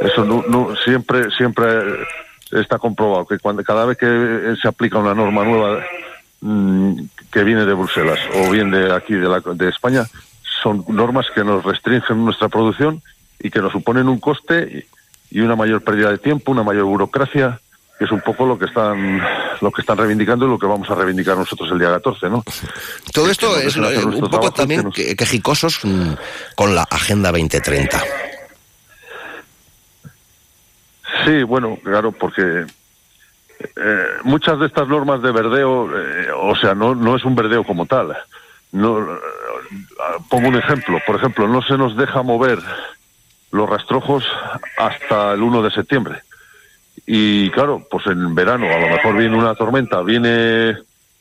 [0.00, 1.66] eso no, siempre, siempre
[2.50, 5.80] está comprobado que cuando cada vez que se aplica una norma nueva
[6.40, 10.04] mm, que viene de Bruselas o bien de aquí de, la, de España,
[10.62, 13.02] son normas que nos restringen nuestra producción
[13.38, 14.86] y que nos suponen un coste
[15.30, 17.60] y una mayor pérdida de tiempo, una mayor burocracia
[17.98, 19.20] que es un poco lo que están
[19.60, 22.44] lo que están reivindicando y lo que vamos a reivindicar nosotros el día 14, ¿no?
[23.12, 26.12] Todo esto es un poco también quejicosos mm,
[26.54, 28.00] con la Agenda 2030.
[31.24, 32.66] Sí, bueno, claro, porque
[33.76, 37.64] eh, muchas de estas normas de verdeo, eh, o sea, no, no es un verdeo
[37.64, 38.16] como tal.
[38.70, 39.18] No, eh,
[40.28, 42.60] pongo un ejemplo, por ejemplo, no se nos deja mover
[43.50, 44.24] los rastrojos
[44.76, 46.22] hasta el 1 de septiembre.
[47.06, 50.76] Y claro, pues en verano a lo mejor viene una tormenta, viene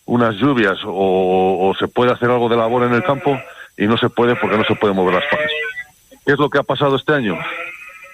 [0.05, 3.37] unas lluvias o, se puede hacer algo de labor en el campo
[3.77, 5.51] y no se puede porque no se puede mover las pajas.
[6.25, 7.37] ¿Qué es lo que ha pasado este año?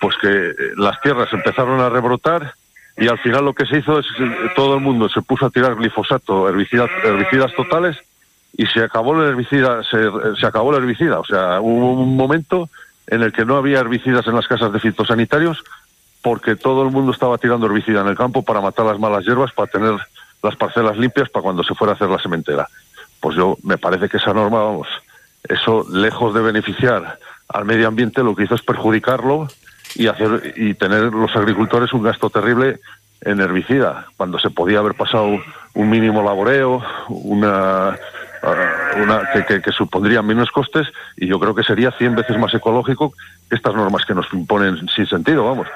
[0.01, 2.53] Pues que eh, las tierras empezaron a rebrotar
[2.97, 5.49] y al final lo que se hizo es que todo el mundo se puso a
[5.49, 7.97] tirar glifosato, herbicidas, herbicidas totales
[8.55, 9.97] y se acabó el herbicida, se,
[10.39, 11.19] se acabó el herbicida.
[11.19, 12.69] O sea, hubo un momento
[13.07, 15.63] en el que no había herbicidas en las casas de fitosanitarios
[16.23, 19.51] porque todo el mundo estaba tirando herbicida en el campo para matar las malas hierbas,
[19.51, 19.93] para tener
[20.41, 22.67] las parcelas limpias para cuando se fuera a hacer la sementera.
[23.19, 24.87] Pues yo me parece que esa norma, vamos,
[25.47, 29.49] eso lejos de beneficiar al medio ambiente, lo que hizo es perjudicarlo
[29.95, 32.79] y hacer y tener los agricultores un gasto terrible
[33.21, 35.39] en herbicida, cuando se podía haber pasado
[35.73, 37.97] un mínimo laboreo, una,
[38.43, 42.53] uh, una que, que, supondría menos costes, y yo creo que sería 100 veces más
[42.53, 43.13] ecológico
[43.49, 45.67] que estas normas que nos imponen sin sentido, vamos.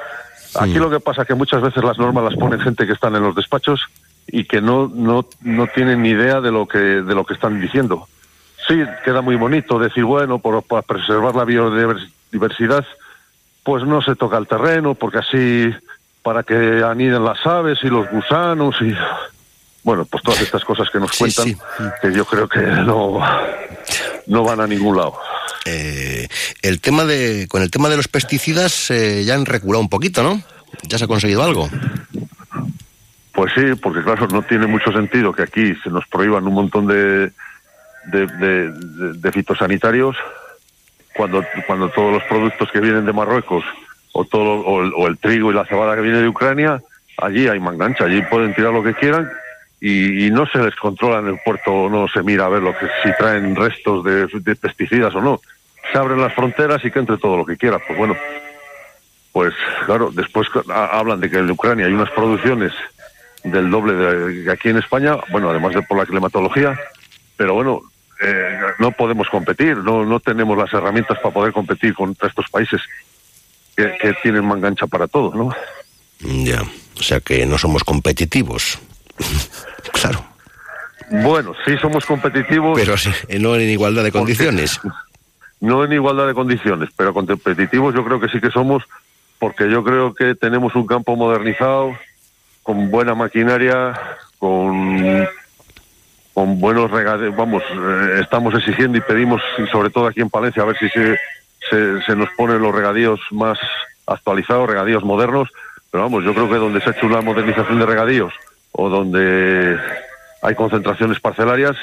[0.58, 3.16] Aquí lo que pasa es que muchas veces las normas las ponen gente que están
[3.16, 3.82] en los despachos
[4.28, 7.60] y que no, no, no tienen ni idea de lo que, de lo que están
[7.62, 8.08] diciendo.
[8.68, 12.86] Sí, queda muy bonito decir, bueno, por, para preservar la biodiversidad,
[13.64, 15.74] pues no se toca el terreno, porque así,
[16.22, 18.94] para que aniden las aves y los gusanos y...
[19.84, 21.56] Bueno, pues todas estas cosas que nos cuentan,
[22.02, 23.22] que yo creo que no,
[24.26, 25.14] no van a ningún lado.
[25.70, 26.28] Eh,
[26.62, 30.24] el tema de, con el tema de los pesticidas eh, ya han reculado un poquito,
[30.24, 30.42] ¿no?
[30.84, 31.70] ¿Ya se ha conseguido algo?
[33.34, 36.88] Pues sí, porque claro, no tiene mucho sentido que aquí se nos prohíban un montón
[36.88, 37.32] de,
[38.06, 40.16] de, fitosanitarios
[41.14, 43.66] cuando, cuando todos los productos que vienen de Marruecos
[44.14, 46.82] o, todo, o el, trigo y la cebada que viene de Ucrania,
[47.18, 49.30] allí hay mangancha, allí pueden tirar lo que quieran
[49.82, 52.88] y, no se les controla en el puerto, no se mira a ver lo que
[53.04, 55.42] si traen restos de pesticidas o no
[55.92, 57.80] se abren las fronteras y que entre todo lo que quiera.
[57.80, 58.16] Pues bueno,
[59.32, 59.54] pues
[59.86, 62.74] claro, después hablan de que en Ucrania hay unas producciones
[63.44, 66.78] del doble de aquí en España, bueno, además de por la climatología,
[67.36, 67.82] pero bueno,
[68.20, 72.82] eh, no podemos competir, no, no tenemos las herramientas para poder competir contra estos países
[73.76, 75.56] que, que tienen mangancha para todo, ¿no?
[76.44, 76.64] Ya,
[77.00, 78.80] o sea que no somos competitivos.
[79.94, 80.26] claro.
[81.10, 82.78] Bueno, sí somos competitivos.
[82.78, 82.96] Pero
[83.40, 84.80] no en igualdad de condiciones
[85.60, 88.84] no en igualdad de condiciones, pero competitivos yo creo que sí que somos,
[89.40, 91.96] porque yo creo que tenemos un campo modernizado,
[92.64, 93.94] con buena maquinaria,
[94.40, 95.28] con,
[96.34, 100.64] con buenos regadeos, vamos, eh, estamos exigiendo y pedimos, y sobre todo aquí en Palencia,
[100.64, 101.18] a ver si se,
[101.70, 103.58] se, se nos ponen los regadíos más
[104.06, 105.50] actualizados, regadíos modernos,
[105.92, 108.34] pero vamos, yo creo que donde se ha hecho una modernización de regadíos
[108.72, 109.80] o donde
[110.42, 111.76] hay concentraciones parcelarias,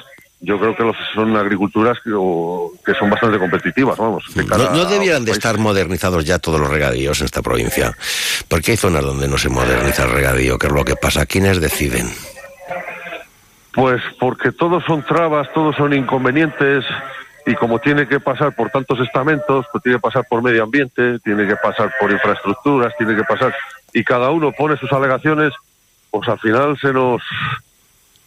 [0.44, 4.24] yo creo que los, son agriculturas que, que, son bastante competitivas, vamos.
[4.36, 7.96] no, debieran de estar modernizados ya todos los regadíos en esta provincia,
[8.48, 11.24] porque hay zonas donde no se moderniza el regadío, ¿qué es lo que pasa?
[11.24, 12.10] ¿Quiénes deciden?
[13.72, 16.84] Pues porque todos son trabas, todos son inconvenientes
[17.46, 21.18] y como tiene que pasar por tantos estamentos, pues tiene que pasar por medio ambiente,
[21.20, 23.54] tiene que pasar por infraestructuras, tiene que pasar
[23.92, 25.52] y cada uno pone sus alegaciones,
[26.10, 27.22] pues al final se nos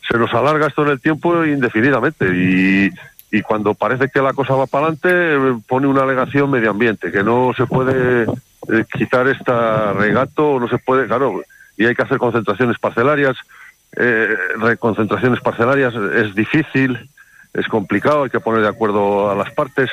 [0.10, 2.90] se nos alarga esto en el tiempo indefinidamente y,
[3.32, 7.24] y cuando parece que la cosa va para adelante pone una alegación medio ambiente, que
[7.24, 11.42] no se puede eh, quitar esta regato, no se puede, claro,
[11.78, 13.36] y hay que hacer concentraciones parcelarias,
[13.96, 17.10] eh, reconcentraciones parcelarias es difícil,
[17.54, 19.90] es complicado, hay que poner de acuerdo a las partes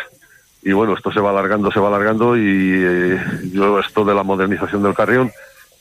[0.63, 3.21] y bueno, esto se va alargando, se va alargando y eh,
[3.53, 5.31] yo esto de la modernización del carrión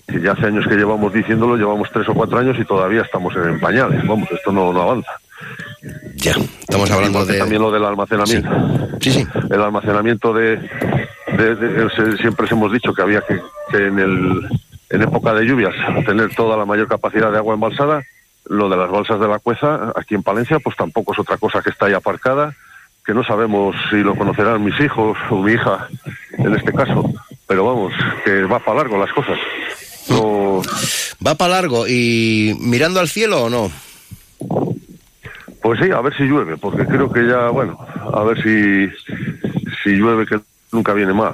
[0.07, 3.59] ya hace años que llevamos diciéndolo, llevamos tres o cuatro años y todavía estamos en
[3.59, 4.05] pañales.
[4.07, 5.11] Vamos, esto no, no avanza.
[6.15, 7.37] Ya, estamos hablando de...
[7.37, 8.49] También lo del almacenamiento.
[9.01, 9.27] Sí, sí.
[9.49, 13.39] El almacenamiento de, de, Siempre hemos dicho que había que,
[13.77, 14.49] en, el,
[14.89, 15.73] en época de lluvias
[16.05, 18.03] tener toda la mayor capacidad de agua embalsada.
[18.45, 21.61] Lo de las balsas de la Cueza, aquí en Palencia, pues tampoco es otra cosa
[21.61, 22.53] que está ahí aparcada
[23.05, 25.87] que no sabemos si lo conocerán mis hijos o mi hija
[26.37, 27.11] en este caso,
[27.47, 29.37] pero vamos, que va para largo las cosas.
[30.09, 30.61] No...
[31.25, 33.71] Va para largo y mirando al cielo o no?
[35.61, 37.77] Pues sí, a ver si llueve, porque creo que ya, bueno,
[38.13, 38.89] a ver si,
[39.81, 40.39] si llueve, que
[40.73, 41.33] nunca viene mal.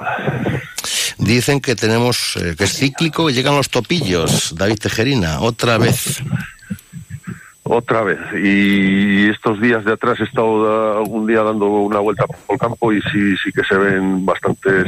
[1.18, 6.22] Dicen que tenemos, eh, que es cíclico y llegan los topillos, David Tejerina, otra vez.
[7.72, 8.18] Otra vez.
[8.34, 12.92] Y estos días de atrás he estado algún día dando una vuelta por el campo
[12.92, 14.86] y sí, sí que se ven bastantes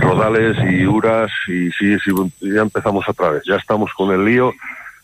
[0.00, 2.10] rodales y uras y sí, sí,
[2.40, 3.44] ya empezamos otra vez.
[3.46, 4.52] Ya estamos con el lío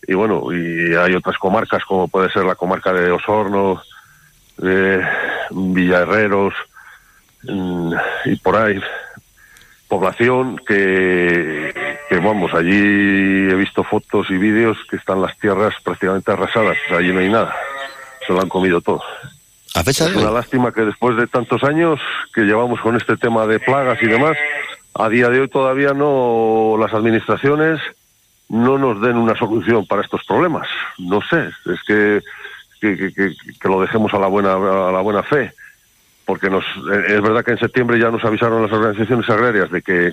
[0.08, 3.80] y bueno, y hay otras comarcas como puede ser la comarca de Osorno,
[4.56, 5.00] de
[5.52, 6.52] Villaherreros
[7.44, 7.92] mm,
[8.24, 8.80] y por ahí
[9.86, 11.72] población que,
[12.08, 17.12] que, vamos, allí he visto fotos y vídeos que están las tierras prácticamente arrasadas, allí
[17.12, 17.54] no hay nada,
[18.26, 19.02] se lo han comido todo.
[19.74, 22.00] ¿A fecha es una lástima que después de tantos años
[22.34, 24.36] que llevamos con este tema de plagas y demás,
[24.94, 27.80] a día de hoy todavía no las administraciones
[28.48, 30.66] no nos den una solución para estos problemas.
[30.96, 32.22] No sé, es que,
[32.80, 35.52] que, que, que lo dejemos a la buena a la buena fe
[36.28, 36.62] porque nos,
[37.08, 40.12] es verdad que en septiembre ya nos avisaron las organizaciones agrarias de que,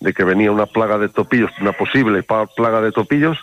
[0.00, 3.38] de que venía una plaga de topillos, una posible plaga de topillos.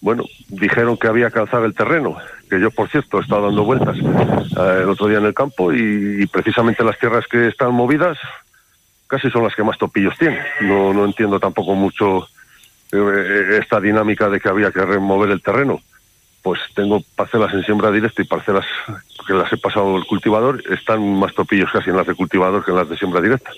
[0.00, 2.16] Bueno, dijeron que había que alzar el terreno,
[2.48, 5.72] que yo, por cierto, he estado dando vueltas eh, el otro día en el campo
[5.72, 8.18] y, precisamente las tierras que están movidas
[9.06, 10.40] casi son las que más topillos tienen.
[10.62, 12.28] No, no entiendo tampoco mucho
[12.92, 15.80] eh, esta dinámica de que había que remover el terreno
[16.42, 18.64] pues tengo parcelas en siembra directa y parcelas
[19.26, 22.70] que las he pasado el cultivador, están más topillos casi en las de cultivador que
[22.70, 23.50] en las de siembra directa.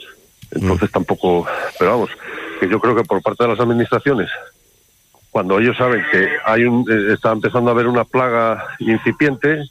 [0.52, 0.92] Entonces mm.
[0.92, 1.46] tampoco,
[1.78, 2.10] pero vamos,
[2.60, 4.30] que yo creo que por parte de las administraciones,
[5.30, 9.64] cuando ellos saben que hay un, eh, está empezando a haber una plaga incipiente,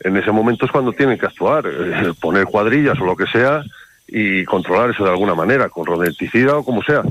[0.00, 3.62] en ese momento es cuando tienen que actuar, eh, poner cuadrillas o lo que sea
[4.06, 7.02] y controlar eso de alguna manera, con rodenticida o como sea,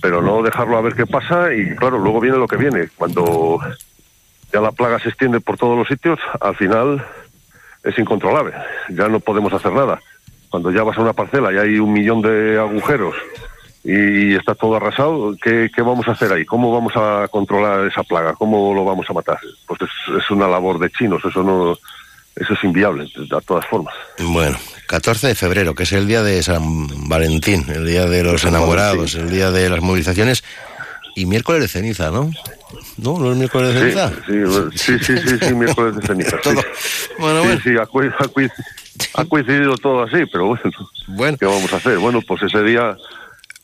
[0.00, 3.60] pero no dejarlo a ver qué pasa y claro, luego viene lo que viene, cuando
[4.52, 7.04] ya la plaga se extiende por todos los sitios, al final
[7.84, 8.54] es incontrolable,
[8.88, 10.00] ya no podemos hacer nada.
[10.50, 13.14] Cuando ya vas a una parcela y hay un millón de agujeros
[13.84, 16.44] y está todo arrasado, ¿qué, vamos a hacer ahí?
[16.44, 18.34] ¿Cómo vamos a controlar esa plaga?
[18.34, 19.38] ¿Cómo lo vamos a matar?
[19.66, 21.72] Pues es, una labor de chinos, eso no,
[22.36, 23.94] eso es inviable, de todas formas.
[24.18, 24.58] Bueno,
[24.88, 29.14] 14 de febrero, que es el día de San Valentín, el día de los enamorados,
[29.14, 30.44] el día de las movilizaciones
[31.18, 32.30] y miércoles de ceniza, ¿no?
[32.96, 33.18] ¿No?
[33.18, 34.12] ¿No es miércoles de ceniza?
[34.76, 36.36] Sí, sí, sí, sí, miércoles de ceniza.
[36.42, 36.62] todo.
[37.18, 37.60] Bueno, bueno.
[37.62, 37.70] Sí,
[39.14, 40.62] ha, coincidido todo así, pero bueno,
[41.08, 41.98] bueno, ¿qué vamos a hacer?
[41.98, 42.96] Bueno, pues ese día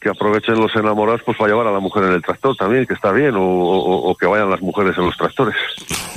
[0.05, 2.93] que aprovechen los enamorados pues para llevar a la mujer en el tractor también, que
[2.93, 5.55] está bien, o, que vayan las mujeres en los tractores.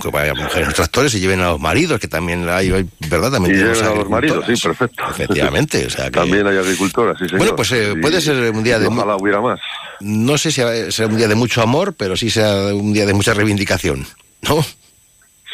[0.03, 2.69] Que vayan mujeres en los tractores y lleven a los maridos, que también hay,
[3.09, 3.31] ¿verdad?
[3.31, 5.03] También y lleven a los maridos, sí, perfecto.
[5.09, 6.11] Efectivamente, o sea que...
[6.11, 7.39] También hay agricultoras, sí, señor.
[7.39, 8.87] Bueno, pues eh, puede ser un día de...
[8.87, 9.61] Ojalá hubiera más.
[10.01, 13.13] No sé si sea un día de mucho amor, pero sí sea un día de
[13.13, 14.05] mucha reivindicación,
[14.41, 14.61] ¿no?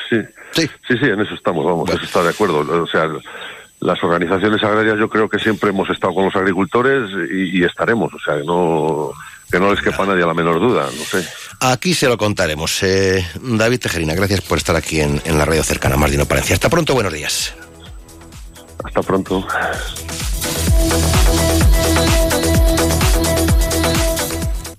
[0.10, 0.18] Sí,
[0.54, 2.62] sí, sí, sí en eso estamos, vamos, eso está de acuerdo.
[2.82, 3.08] O sea,
[3.84, 8.20] las organizaciones agrarias yo creo que siempre hemos estado con los agricultores y, estaremos, o
[8.20, 9.12] sea, que no,
[9.52, 11.28] que no les quepa a nadie la menor duda, no sé.
[11.60, 12.82] Aquí se lo contaremos.
[12.84, 16.54] Eh, David Tejerina, gracias por estar aquí en, en la radio cercana, Martino Palencia.
[16.54, 17.54] Hasta pronto, buenos días.
[18.86, 19.46] Hasta pronto.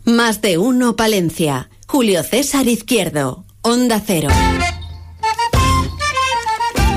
[0.04, 1.68] Más de uno, Palencia.
[1.86, 4.28] Julio César Izquierdo, Onda Cero.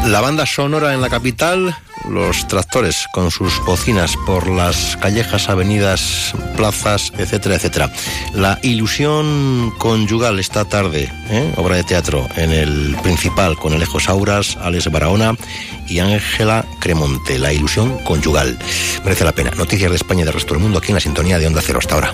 [0.06, 1.76] La banda sonora en la capital
[2.10, 7.92] los tractores con sus bocinas por las callejas, avenidas, plazas, etcétera, etcétera.
[8.34, 11.54] La ilusión conyugal esta tarde, ¿eh?
[11.58, 15.36] obra de teatro en el principal con Alejo Sauras, Alex Barahona
[15.88, 17.40] y Ángela Cremonte.
[17.40, 18.58] La ilusión conyugal.
[19.04, 19.52] Merece la pena.
[19.52, 21.80] Noticias de España y del resto del mundo aquí en la sintonía de Onda Cero
[21.80, 22.14] hasta ahora.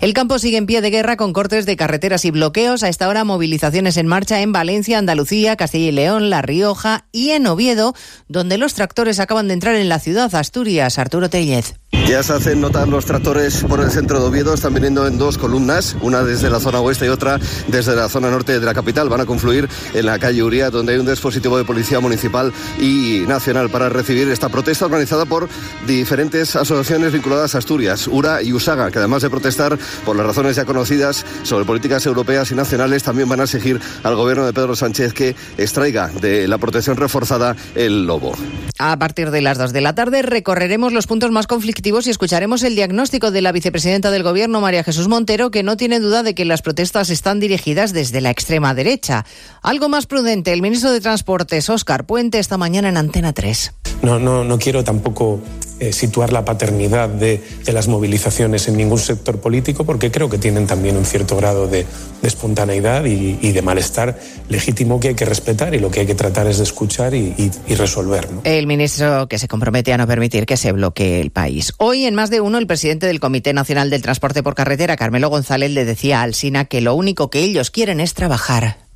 [0.00, 2.82] El campo sigue en pie de guerra con cortes de carreteras y bloqueos.
[2.82, 7.30] A esta hora, movilizaciones en marcha en Valencia, Andalucía, Castilla y León, La Rioja y
[7.30, 7.94] en Oviedo,
[8.28, 10.98] donde los tractores acaban de entrar en la ciudad, Asturias.
[10.98, 11.74] Arturo Tellez.
[12.10, 15.38] Ya se hacen notar los tractores por el centro de Oviedo, están viniendo en dos
[15.38, 19.08] columnas, una desde la zona oeste y otra desde la zona norte de la capital.
[19.08, 23.24] Van a confluir en la calle Uría, donde hay un dispositivo de policía municipal y
[23.28, 25.48] nacional para recibir esta protesta organizada por
[25.86, 29.59] diferentes asociaciones vinculadas a Asturias, URA y USAGA, que además de protestar
[30.04, 34.16] por las razones ya conocidas sobre políticas europeas y nacionales, también van a exigir al
[34.16, 38.32] gobierno de Pedro Sánchez que extraiga de la protección reforzada el lobo.
[38.78, 42.62] A partir de las dos de la tarde recorreremos los puntos más conflictivos y escucharemos
[42.62, 46.34] el diagnóstico de la vicepresidenta del Gobierno, María Jesús Montero, que no tiene duda de
[46.34, 49.26] que las protestas están dirigidas desde la extrema derecha.
[49.62, 53.74] Algo más prudente, el ministro de Transportes, Óscar Puente, esta mañana en Antena 3.
[54.02, 55.40] No, no, no quiero tampoco
[55.78, 59.49] eh, situar la paternidad de, de, las movilizaciones en ningún sector político,
[59.84, 61.86] porque creo que tienen también un cierto grado de,
[62.22, 66.46] espontaneidad y, de malestar legítimo que hay que respetar y lo que hay que tratar
[66.46, 68.28] es de escuchar y, resolver.
[68.44, 71.72] El ministro que se compromete a no permitir que se bloquee el país.
[71.78, 75.30] Hoy, en más de uno, el presidente del Comité Nacional del Transporte por Carretera, Carmelo
[75.30, 78.89] González, le decía a Alsina que lo único que ellos quieren es trabajar.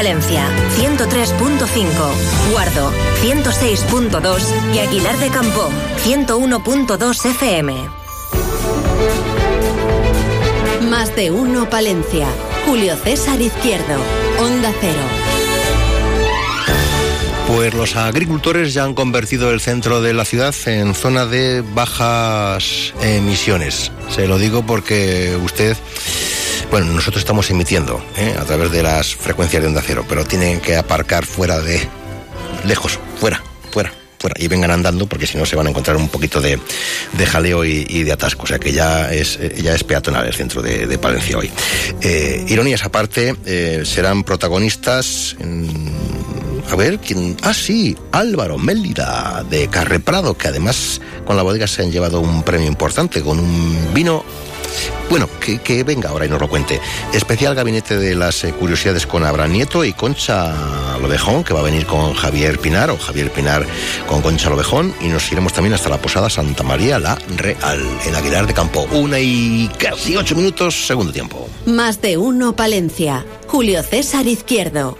[0.00, 0.48] Palencia,
[0.78, 2.52] 103.5.
[2.52, 2.90] Guardo,
[3.20, 4.74] 106.2.
[4.74, 5.68] Y Aguilar de Campo,
[6.02, 7.74] 101.2 FM.
[10.88, 12.28] Más de uno Palencia.
[12.64, 14.02] Julio César Izquierdo.
[14.38, 15.02] Onda Cero.
[17.46, 22.94] Pues los agricultores ya han convertido el centro de la ciudad en zona de bajas
[23.02, 23.92] emisiones.
[24.08, 25.76] Se lo digo porque usted,
[26.70, 28.36] bueno, nosotros estamos emitiendo ¿eh?
[28.38, 31.80] a través de las frecuencias de onda cero, pero tienen que aparcar fuera de,
[32.64, 33.92] lejos, fuera, fuera.
[34.18, 36.60] Fuera, y vengan andando porque si no se van a encontrar un poquito de,
[37.14, 38.42] de jaleo y, de atasco.
[38.42, 41.50] O sea que ya es, ya es peatonal el centro de, de Palencia hoy.
[42.02, 45.90] Eh, ironías aparte, eh, serán protagonistas en
[46.70, 47.36] a ver, ¿quién?
[47.42, 52.42] Ah, sí, Álvaro Mélida de Carreprado, que además con la bodega se han llevado un
[52.42, 54.24] premio importante con un vino.
[55.08, 56.80] Bueno, que, venga ahora y nos lo cuente.
[57.12, 61.64] Especial gabinete de las eh, curiosidades con Abraham Nieto y Concha Lobejón, que va a
[61.64, 63.66] venir con Javier Pinar, o Javier Pinar
[64.06, 68.14] con Concha Lobejón, y nos iremos también hasta la Posada Santa María, la Real, en
[68.14, 68.86] Aguilar de Campo.
[68.92, 71.48] Una y casi ocho minutos, segundo tiempo.
[71.66, 73.24] Más de uno Palencia.
[73.46, 74.96] Julio César Izquierdo.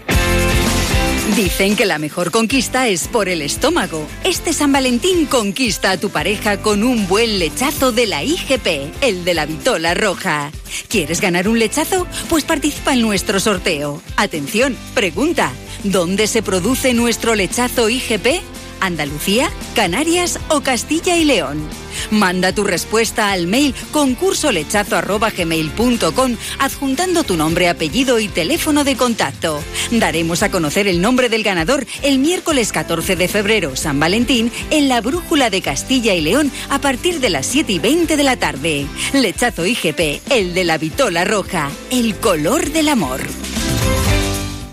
[1.29, 4.05] Dicen que la mejor conquista es por el estómago.
[4.25, 9.23] Este San Valentín conquista a tu pareja con un buen lechazo de la IGP, el
[9.23, 10.51] de la vitola roja.
[10.89, 12.05] ¿Quieres ganar un lechazo?
[12.27, 14.01] Pues participa en nuestro sorteo.
[14.17, 15.53] Atención, pregunta,
[15.83, 18.41] ¿dónde se produce nuestro lechazo IGP?
[18.81, 21.65] ¿Andalucía, Canarias o Castilla y León?
[22.09, 29.63] Manda tu respuesta al mail concursolechazo.gmail.com adjuntando tu nombre, apellido y teléfono de contacto.
[29.91, 34.89] Daremos a conocer el nombre del ganador el miércoles 14 de febrero, San Valentín, en
[34.89, 38.37] la Brújula de Castilla y León a partir de las 7 y 20 de la
[38.37, 38.87] tarde.
[39.13, 43.21] Lechazo IGP, el de la vitola roja, el color del amor.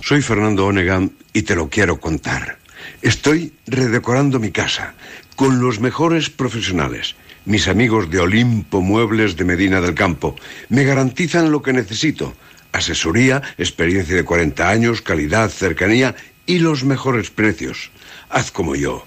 [0.00, 2.58] Soy Fernando Onegan y te lo quiero contar.
[3.02, 4.94] Estoy redecorando mi casa
[5.36, 7.14] con los mejores profesionales.
[7.44, 10.36] Mis amigos de Olimpo Muebles de Medina del Campo
[10.68, 12.34] me garantizan lo que necesito.
[12.72, 16.14] Asesoría, experiencia de 40 años, calidad, cercanía
[16.44, 17.90] y los mejores precios.
[18.28, 19.06] Haz como yo.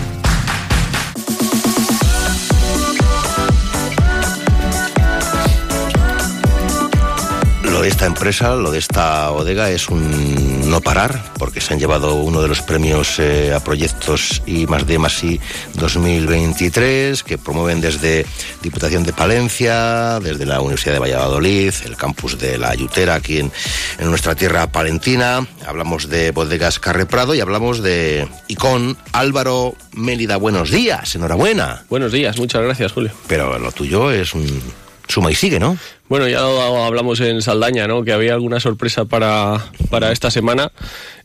[7.81, 12.15] De esta empresa, lo de esta bodega es un no parar, porque se han llevado
[12.15, 15.39] uno de los premios eh, a proyectos y más de más y
[15.75, 18.25] 2023, que promueven desde
[18.61, 23.51] Diputación de Palencia, desde la Universidad de Valladolid, el campus de la Ayutera aquí en,
[23.97, 25.47] en nuestra tierra palentina.
[25.65, 30.37] Hablamos de bodegas Carre Prado y hablamos de Icon Álvaro Mélida.
[30.37, 31.83] Buenos días, enhorabuena.
[31.89, 33.11] Buenos días, muchas gracias, Julio.
[33.27, 34.61] Pero lo tuyo es un
[35.11, 35.77] suma y sigue, ¿no?
[36.09, 38.03] Bueno, ya hablamos en Saldaña, ¿no?
[38.03, 40.71] Que había alguna sorpresa para, para esta semana.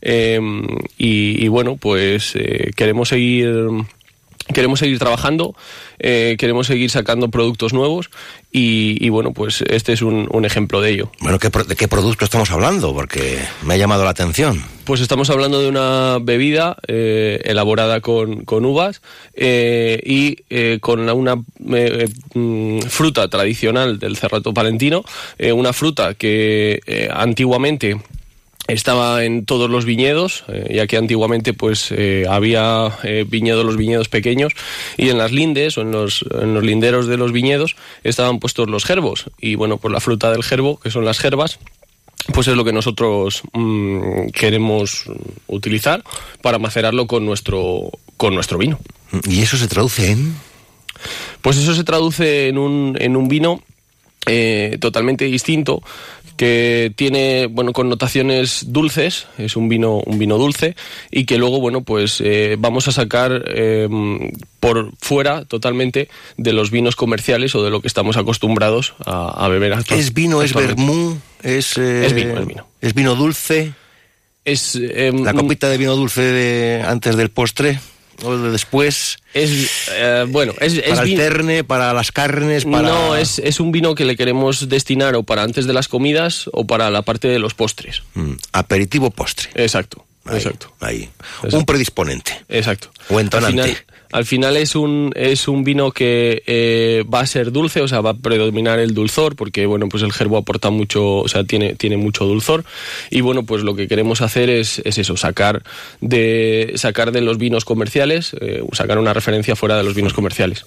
[0.01, 0.39] Eh,
[0.97, 3.67] y, y, bueno, pues eh, queremos seguir
[4.53, 5.55] queremos seguir trabajando,
[5.99, 8.09] eh, queremos seguir sacando productos nuevos
[8.51, 11.11] y, y bueno, pues este es un, un ejemplo de ello.
[11.19, 12.93] Bueno, ¿qué, ¿de qué producto estamos hablando?
[12.93, 14.63] Porque me ha llamado la atención.
[14.85, 19.01] Pues estamos hablando de una bebida eh, elaborada con, con uvas
[19.33, 25.03] eh, y con una mm, fruta tradicional del cerrato palentino,
[25.39, 27.97] una fruta que antiguamente
[28.67, 33.77] estaba en todos los viñedos, eh, ya que antiguamente pues eh, había eh, viñedos, los
[33.77, 34.53] viñedos pequeños,
[34.97, 38.69] y en las lindes o en los, en los linderos de los viñedos estaban puestos
[38.69, 39.25] los gerbos.
[39.39, 41.59] Y bueno, pues la fruta del gerbo, que son las gerbas,
[42.33, 45.05] pues es lo que nosotros mmm, queremos
[45.47, 46.03] utilizar
[46.41, 48.79] para macerarlo con nuestro, con nuestro vino.
[49.27, 50.35] ¿Y eso se traduce en?
[51.41, 53.61] Pues eso se traduce en un, en un vino
[54.27, 55.81] eh, totalmente distinto
[56.37, 60.75] que tiene bueno connotaciones dulces es un vino un vino dulce
[61.11, 63.89] y que luego bueno pues eh, vamos a sacar eh,
[64.59, 66.07] por fuera totalmente
[66.37, 70.13] de los vinos comerciales o de lo que estamos acostumbrados a, a beber actual, es
[70.13, 72.67] vino es vermú es, eh, es vino es vino.
[72.79, 73.73] Es vino dulce
[74.45, 77.79] es la copita de vino dulce de antes del postre
[78.23, 79.17] o de después.
[79.33, 83.59] Es eh, bueno es, para es el terne para las carnes para no es, es
[83.59, 87.01] un vino que le queremos destinar o para antes de las comidas o para la
[87.01, 88.03] parte de los postres.
[88.15, 89.49] Mm, aperitivo postre.
[89.55, 90.73] Exacto ahí, exacto.
[90.79, 91.09] ahí.
[91.37, 91.57] Exacto.
[91.57, 92.45] un predisponente.
[92.49, 92.91] Exacto.
[93.09, 97.27] O entonante al final, al final es un es un vino que eh, va a
[97.27, 100.69] ser dulce o sea va a predominar el dulzor porque bueno pues el gerbo aporta
[100.69, 102.63] mucho o sea tiene tiene mucho dulzor.
[103.09, 105.63] Y bueno pues lo que queremos hacer es, es eso sacar
[106.01, 110.65] de sacar de los vinos comerciales eh, sacar una referencia fuera de los vinos comerciales.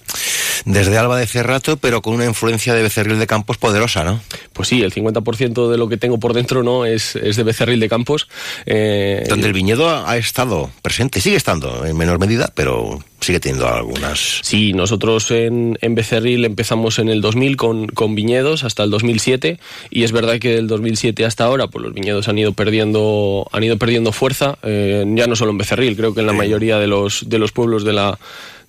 [0.65, 4.21] Desde Alba de Cerrato pero con una influencia de Becerril de Campos poderosa no
[4.53, 7.79] pues sí el 50% de lo que tengo por dentro no es, es de Becerril
[7.79, 8.27] de Campos.
[8.65, 13.67] Eh, donde el viñedo ha estado presente sigue estando en menor medida pero sigue teniendo
[13.67, 14.39] algunas.
[14.41, 19.59] Sí, nosotros en, en Becerril empezamos en el 2000 con, con, viñedos hasta el 2007
[19.91, 23.63] y es verdad que del 2007 hasta ahora pues los viñedos han ido perdiendo han
[23.63, 26.37] ido perdiendo fuerza, eh, ya no solo en Becerril, creo que en la sí.
[26.39, 28.19] mayoría de los de los pueblos de la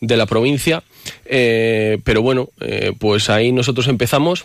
[0.00, 0.82] de la provincia,
[1.24, 4.44] eh, pero bueno, eh, pues ahí nosotros empezamos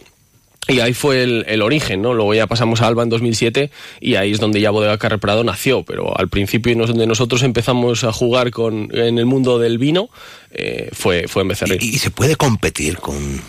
[0.67, 2.13] y ahí fue el, el, origen, ¿no?
[2.13, 5.43] Luego ya pasamos a Alba en 2007 y ahí es donde ya Bodega Carre Prado
[5.43, 10.09] nació, pero al principio donde nosotros empezamos a jugar con, en el mundo del vino
[10.51, 11.81] eh, fue, fue en Becerril.
[11.81, 13.41] ¿Y, ¿Y, se puede competir con,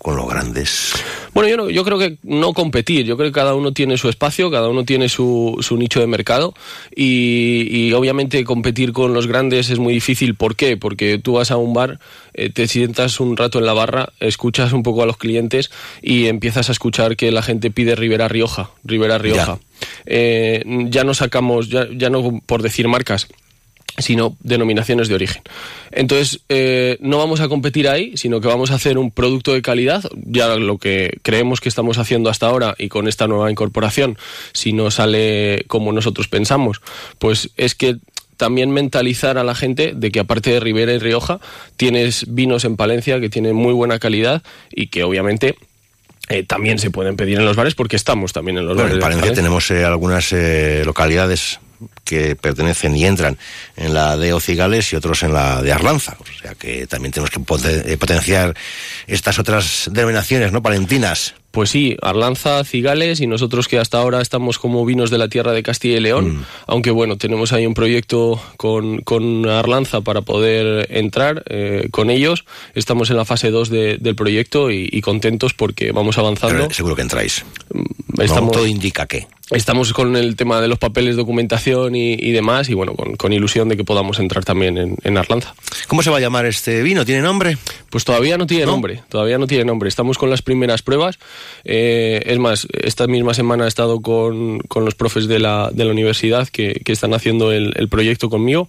[0.00, 0.94] con los grandes?
[1.34, 4.08] Bueno, yo, no, yo creo que no competir, yo creo que cada uno tiene su
[4.08, 6.54] espacio, cada uno tiene su, su nicho de mercado
[6.94, 10.34] y, y, obviamente competir con los grandes es muy difícil.
[10.34, 10.76] ¿Por qué?
[10.76, 12.00] Porque tú vas a un bar,
[12.32, 15.70] eh, te sientas un rato en la barra, escuchas un poco a los clientes
[16.00, 19.58] y empiezas a escuchar que la gente pide Ribera Rioja, Ribera Rioja.
[19.58, 23.28] Ya, eh, ya no sacamos, ya, ya no por decir marcas,
[23.98, 25.42] sino denominaciones de origen.
[25.90, 29.62] Entonces, eh, no vamos a competir ahí, sino que vamos a hacer un producto de
[29.62, 34.18] calidad, ya lo que creemos que estamos haciendo hasta ahora y con esta nueva incorporación,
[34.52, 36.80] si no sale como nosotros pensamos,
[37.18, 37.96] pues es que
[38.36, 41.40] también mentalizar a la gente de que aparte de Ribera y Rioja,
[41.76, 45.56] tienes vinos en Palencia que tienen muy buena calidad y que obviamente
[46.30, 48.94] eh, también se pueden pedir en los bares porque estamos también en los bueno, bares.
[48.94, 51.60] En Palencia tenemos eh, algunas eh, localidades
[52.04, 53.38] que pertenecen y entran
[53.76, 56.16] en la de Ocigales y otros en la de Arlanza.
[56.18, 58.54] O sea que también tenemos que potenciar
[59.06, 60.62] estas otras denominaciones, ¿no?
[60.62, 61.34] Palentinas.
[61.50, 65.50] Pues sí, Arlanza, Cigales y nosotros que hasta ahora estamos como vinos de la tierra
[65.52, 66.44] de Castilla y León, mm.
[66.68, 72.44] aunque bueno, tenemos ahí un proyecto con, con Arlanza para poder entrar eh, con ellos.
[72.74, 76.56] Estamos en la fase 2 de, del proyecto y, y, contentos porque vamos avanzando.
[76.56, 77.44] Pero seguro que entráis.
[78.18, 79.26] Estamos, no, todo indica que.
[79.50, 83.32] Estamos con el tema de los papeles, documentación y, y demás y bueno, con, con,
[83.32, 85.54] ilusión de que podamos entrar también en, en, Arlanza.
[85.88, 87.04] ¿Cómo se va a llamar este vino?
[87.04, 87.58] ¿Tiene nombre?
[87.90, 88.72] Pues todavía no tiene ¿No?
[88.72, 89.88] nombre, todavía no tiene nombre.
[89.88, 91.18] Estamos con las primeras pruebas.
[91.64, 95.84] Eh, es más, esta misma semana he estado con, con los profes de la, de
[95.84, 98.68] la universidad que, que están haciendo el, el proyecto conmigo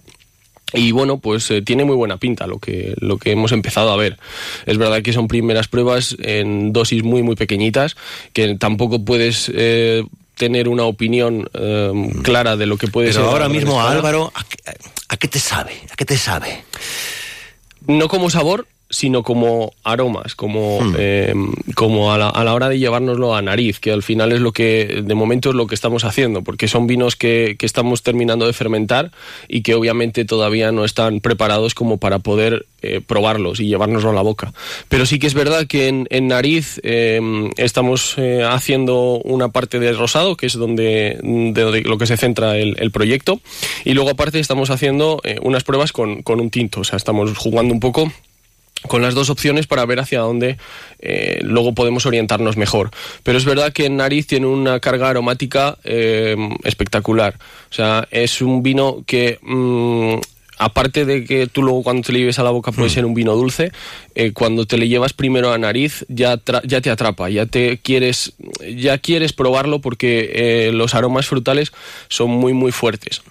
[0.74, 3.96] y bueno, pues eh, tiene muy buena pinta lo que, lo que hemos empezado a
[3.96, 4.18] ver.
[4.66, 7.96] Es verdad que son primeras pruebas en dosis muy, muy pequeñitas,
[8.32, 10.04] que tampoco puedes eh,
[10.42, 11.92] tener una opinión eh,
[12.24, 13.30] clara de lo que puede Pero ser.
[13.30, 13.80] ahora mismo.
[13.80, 14.56] Álvaro, ¿a qué,
[15.08, 15.70] a qué te sabe?
[15.88, 16.64] ¿A qué te sabe?
[17.86, 21.34] No como sabor, sino como aromas, como, eh,
[21.74, 24.52] como a, la, a la hora de llevárnoslo a nariz, que al final es lo
[24.52, 28.46] que, de momento es lo que estamos haciendo, porque son vinos que, que estamos terminando
[28.46, 29.10] de fermentar
[29.48, 34.14] y que obviamente todavía no están preparados como para poder eh, probarlos y llevárnoslo a
[34.14, 34.52] la boca.
[34.88, 37.18] Pero sí que es verdad que en, en nariz eh,
[37.56, 42.58] estamos eh, haciendo una parte de rosado, que es donde, de lo que se centra
[42.58, 43.40] el, el proyecto,
[43.86, 47.38] y luego aparte estamos haciendo eh, unas pruebas con, con un tinto, o sea, estamos
[47.38, 48.12] jugando un poco
[48.88, 50.58] con las dos opciones para ver hacia dónde
[50.98, 52.90] eh, luego podemos orientarnos mejor.
[53.22, 57.38] Pero es verdad que nariz tiene una carga aromática eh, espectacular.
[57.70, 59.38] O sea, es un vino que...
[59.42, 60.20] mm,
[60.58, 63.14] Aparte de que tú luego cuando te le lleves a la boca puede ser un
[63.14, 63.72] vino dulce,
[64.14, 68.34] eh, cuando te le llevas primero a nariz ya, ya te atrapa, ya te quieres,
[68.76, 71.72] ya quieres probarlo porque los aromas frutales
[72.08, 73.22] son muy muy fuertes.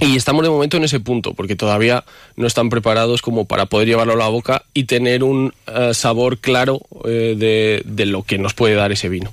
[0.00, 2.04] Y estamos de momento en ese punto, porque todavía
[2.36, 6.38] no están preparados como para poder llevarlo a la boca y tener un eh, sabor
[6.38, 9.32] claro eh, de, de lo que nos puede dar ese vino.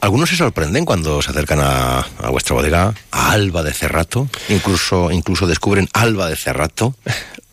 [0.00, 5.10] Algunos se sorprenden cuando se acercan a, a vuestra bodega, a Alba de Cerrato, incluso,
[5.10, 6.94] incluso descubren Alba de Cerrato.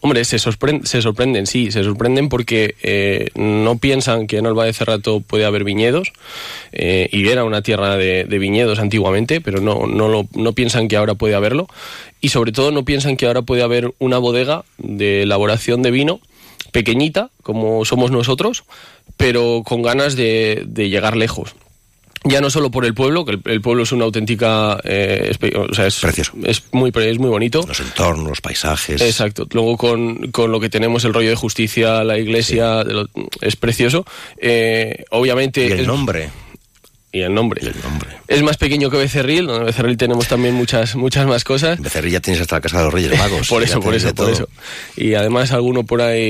[0.04, 4.66] Hombre, se, sorpren- se sorprenden, sí, se sorprenden porque eh, no piensan que en Alba
[4.66, 6.12] de Cerrato puede haber viñedos,
[6.72, 10.88] eh, y era una tierra de, de viñedos antiguamente, pero no, no, lo- no piensan
[10.88, 11.68] que ahora puede haberlo,
[12.20, 16.20] y sobre todo no piensan que ahora puede haber una bodega de elaboración de vino
[16.72, 18.64] pequeñita, como somos nosotros,
[19.18, 21.54] pero con ganas de, de llegar lejos.
[22.24, 24.80] Ya no solo por el pueblo, que el, el pueblo es una auténtica...
[24.84, 25.96] eh, espe- o sea, es,
[26.44, 27.64] Es muy, es muy bonito.
[27.68, 29.02] Los entornos, los paisajes.
[29.02, 29.48] Exacto.
[29.52, 33.08] Luego con, con lo que tenemos, el rollo de justicia, la iglesia, lo-
[33.42, 34.06] es precioso.
[34.38, 35.66] Eh, obviamente...
[35.68, 35.86] Y el
[37.12, 37.62] es- nombre.
[37.64, 38.10] Y el nombre.
[38.28, 39.46] Es más pequeño que Becerril.
[39.48, 41.80] donde En Becerril tenemos también muchas, muchas más cosas.
[41.82, 43.48] Becerril ya tienes hasta la Casa de los Reyes Magos.
[43.50, 44.30] por eso, por eso, por todo.
[44.32, 44.50] eso.
[44.96, 46.22] Y además alguno por ahí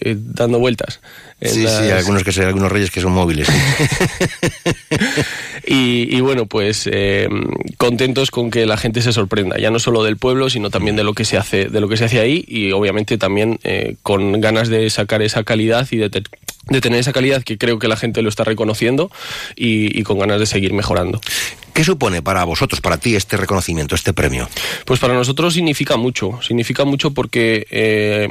[0.00, 1.00] eh, dando vueltas.
[1.42, 3.48] Sí, sí, algunos, que, se- algunos reyes que son móviles.
[5.66, 7.26] Y, y bueno, pues eh,
[7.78, 11.04] contentos con que la gente se sorprenda, ya no solo del pueblo, sino también de
[11.04, 14.38] lo que se hace, de lo que se hace ahí, y obviamente también eh, con
[14.42, 16.22] ganas de sacar esa calidad y de,
[16.68, 19.10] de tener esa calidad que creo que la gente lo está reconociendo
[19.56, 21.20] y, con ganas de seguir mejorando.
[21.74, 24.48] ¿Qué supone para vosotros, para ti, este reconocimiento, este premio?
[24.84, 28.28] Pues para nosotros significa mucho, significa mucho porque eh,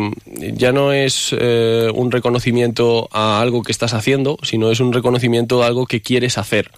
[0.53, 5.61] ya no es eh, un reconocimiento a algo que estás haciendo, sino es un reconocimiento
[5.61, 6.71] a algo que quieres hacer.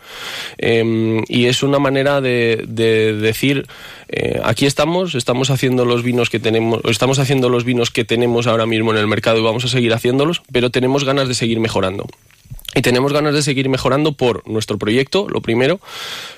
[0.58, 3.68] Eh, y es una manera de, de decir,
[4.10, 8.48] eh, aquí estamos, estamos haciendo los vinos que tenemos, estamos haciendo los vinos que tenemos
[8.48, 11.60] ahora mismo en el mercado y vamos a seguir haciéndolos, pero tenemos ganas de seguir
[11.60, 12.08] mejorando.
[12.76, 15.80] Y tenemos ganas de seguir mejorando por nuestro proyecto, lo primero,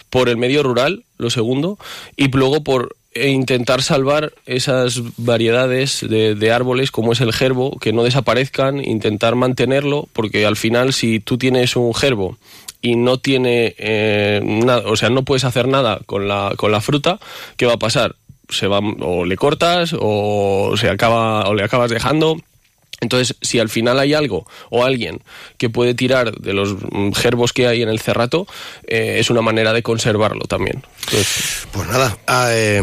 [0.09, 1.77] por el medio rural, lo segundo,
[2.15, 7.77] y luego por eh, intentar salvar esas variedades de, de árboles como es el gerbo,
[7.79, 12.37] que no desaparezcan, intentar mantenerlo, porque al final si tú tienes un gerbo
[12.81, 16.81] y no tiene eh, nada, o sea, no puedes hacer nada con la, con la
[16.81, 17.19] fruta,
[17.57, 18.15] ¿qué va a pasar?
[18.49, 22.37] Se va, o le cortas o se acaba, o le acabas dejando.
[22.99, 25.21] Entonces, si al final hay algo o alguien
[25.57, 28.47] que puede tirar de los mm, gerbos que hay en el cerrato,
[28.87, 30.83] eh, es una manera de conservarlo también.
[31.71, 32.81] Pues nada, a, eh,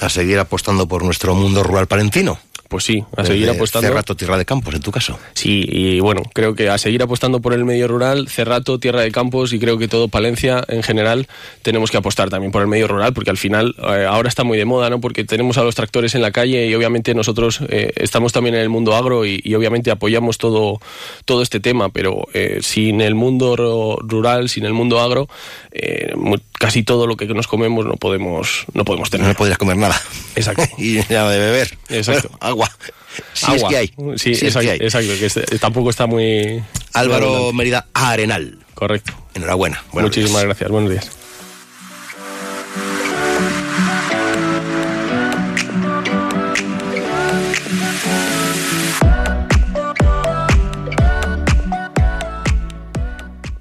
[0.00, 2.38] a seguir apostando por nuestro mundo rural palentino.
[2.68, 3.88] Pues sí, a seguir apostando.
[3.88, 5.18] Cerrato, Tierra de Campos, en tu caso.
[5.34, 9.12] Sí, y bueno, creo que a seguir apostando por el medio rural, Cerrato, Tierra de
[9.12, 11.28] Campos y creo que todo Palencia en general
[11.62, 14.58] tenemos que apostar también por el medio rural porque al final eh, ahora está muy
[14.58, 15.00] de moda, ¿no?
[15.00, 18.62] Porque tenemos a los tractores en la calle y obviamente nosotros eh, estamos también en
[18.62, 20.80] el mundo agro y, y obviamente apoyamos todo,
[21.24, 25.28] todo este tema, pero eh, sin el mundo rural, sin el mundo agro,
[25.72, 26.12] eh,
[26.58, 29.26] casi todo lo que nos comemos no podemos, no podemos tener.
[29.26, 30.00] No podrías comer nada.
[30.36, 30.64] Exacto.
[30.78, 31.78] y nada de beber.
[31.88, 32.28] Exacto.
[32.30, 32.63] Bueno, agua.
[33.32, 33.56] Si Agua.
[33.56, 33.86] es que hay.
[34.16, 34.78] Sí, Si es que hay.
[34.80, 36.64] exacto, que este- tampoco está muy...
[36.94, 37.52] Álvaro muy.
[37.52, 38.58] Mérida Arenal.
[38.74, 39.12] Correcto.
[39.34, 39.82] Enhorabuena.
[39.92, 40.44] Buenos Muchísimas días.
[40.46, 40.70] gracias.
[40.70, 41.10] Buenos días.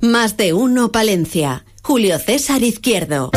[0.01, 1.65] Más de uno Palencia.
[1.81, 3.31] Julio César Izquierdo.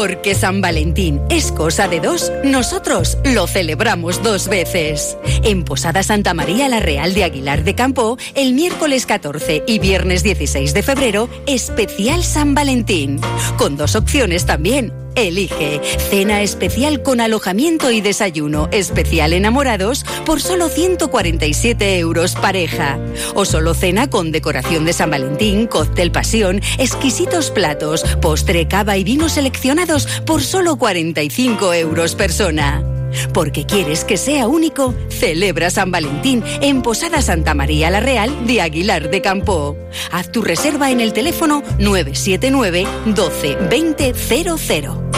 [0.00, 5.18] Porque San Valentín es cosa de dos, nosotros lo celebramos dos veces.
[5.44, 10.22] En Posada Santa María la Real de Aguilar de Campo, el miércoles 14 y viernes
[10.22, 13.20] 16 de febrero, especial San Valentín.
[13.58, 15.80] Con dos opciones también, Elige
[16.10, 22.98] cena especial con alojamiento y desayuno especial enamorados por solo 147 euros pareja.
[23.34, 29.04] O solo cena con decoración de San Valentín, cóctel pasión, exquisitos platos, postre, cava y
[29.04, 32.99] vinos seleccionados por solo 45 euros persona.
[33.32, 38.60] Porque quieres que sea único, celebra San Valentín en Posada Santa María la Real de
[38.60, 39.76] Aguilar de Campo.
[40.12, 45.10] Haz tu reserva en el teléfono 979 12 20 00.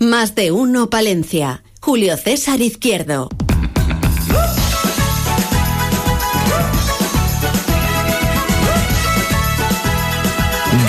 [0.00, 1.62] Más de uno Palencia.
[1.80, 3.28] Julio César Izquierdo.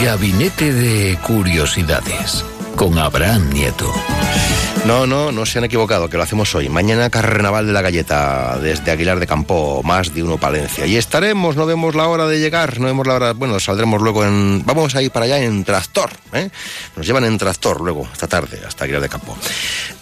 [0.04, 2.44] Gabinete de Curiosidades
[2.76, 3.92] con Abraham Nieto.
[4.86, 6.68] No, no, no se han equivocado, que lo hacemos hoy.
[6.68, 10.86] Mañana Carnaval de la Galleta, desde Aguilar de Campo, más de uno Palencia.
[10.86, 14.26] Y estaremos, no vemos la hora de llegar, no vemos la hora, bueno, saldremos luego
[14.26, 16.50] en, vamos a ir para allá en tractor, ¿eh?
[16.98, 19.38] Nos llevan en tractor luego, esta tarde, hasta Aguilar de Campo.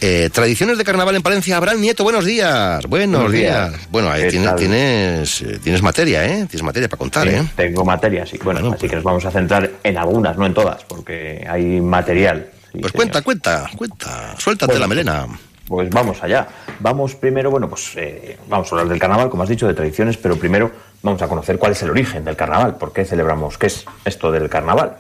[0.02, 3.70] Eh, tradiciones de Carnaval en Palencia, Abraham Nieto, buenos días, buenos, Buenos días.
[3.74, 3.88] días.
[3.92, 6.48] Bueno, ahí ¿Qué tienes, tienes, eh, tienes materia, ¿eh?
[6.50, 7.44] Tienes materia para contar, Sí, ¿eh?
[7.56, 8.40] Tengo materia, sí.
[8.44, 12.50] Bueno, así que nos vamos a centrar en algunas, no en todas, porque hay material.
[12.80, 15.28] Pues cuenta, cuenta, cuenta, suéltate Bueno, la melena.
[15.68, 16.48] Pues vamos allá.
[16.80, 20.18] Vamos primero, bueno, pues eh, vamos a hablar del carnaval, como has dicho, de tradiciones,
[20.18, 23.68] pero primero vamos a conocer cuál es el origen del carnaval, por qué celebramos, qué
[23.68, 24.98] es esto del carnaval.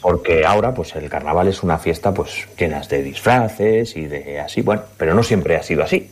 [0.00, 4.62] Porque ahora, pues el carnaval es una fiesta, pues llenas de disfraces y de así,
[4.62, 6.10] bueno, pero no siempre ha sido así.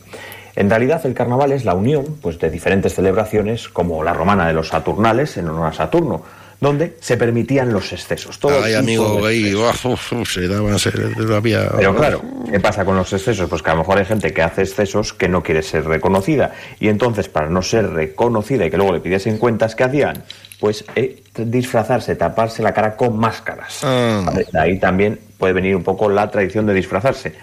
[0.57, 4.53] En realidad, el carnaval es la unión, pues, de diferentes celebraciones, como la romana de
[4.53, 6.23] los Saturnales en honor a Saturno,
[6.59, 8.39] donde se permitían los excesos.
[8.39, 10.91] todo Ay, amigo, uf, se daba, se
[11.35, 11.69] había...
[11.75, 13.47] pero claro, ¿qué pasa con los excesos?
[13.49, 16.53] Pues que a lo mejor hay gente que hace excesos que no quiere ser reconocida.
[16.79, 20.23] Y entonces, para no ser reconocida y que luego le pidiesen cuentas, ¿qué hacían?
[20.59, 23.81] Pues eh, disfrazarse, taparse la cara con máscaras.
[23.81, 27.33] De ahí también puede venir un poco la tradición de disfrazarse.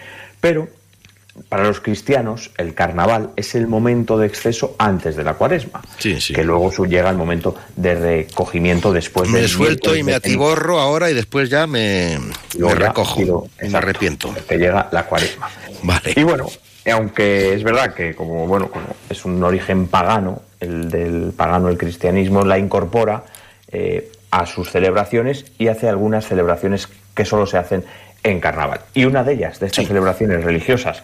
[0.40, 0.68] Pero
[1.48, 5.82] para los cristianos, el carnaval es el momento de exceso antes de la cuaresma.
[5.98, 6.32] Sí, sí.
[6.32, 10.78] Que luego llega el momento de recogimiento después me del suelto y me de atiborro
[10.80, 12.18] ahora y después ya me,
[12.58, 14.34] me recojo pido- me arrepiento.
[14.48, 15.48] que llega la cuaresma.
[15.82, 16.12] Vale.
[16.16, 16.46] Y bueno,
[16.92, 21.76] aunque es verdad que como bueno, como es un origen pagano, el del pagano el
[21.78, 23.24] cristianismo la incorpora
[23.68, 27.84] eh, a sus celebraciones y hace algunas celebraciones que solo se hacen
[28.22, 28.80] en carnaval.
[28.94, 31.02] Y una de ellas, de estas celebraciones religiosas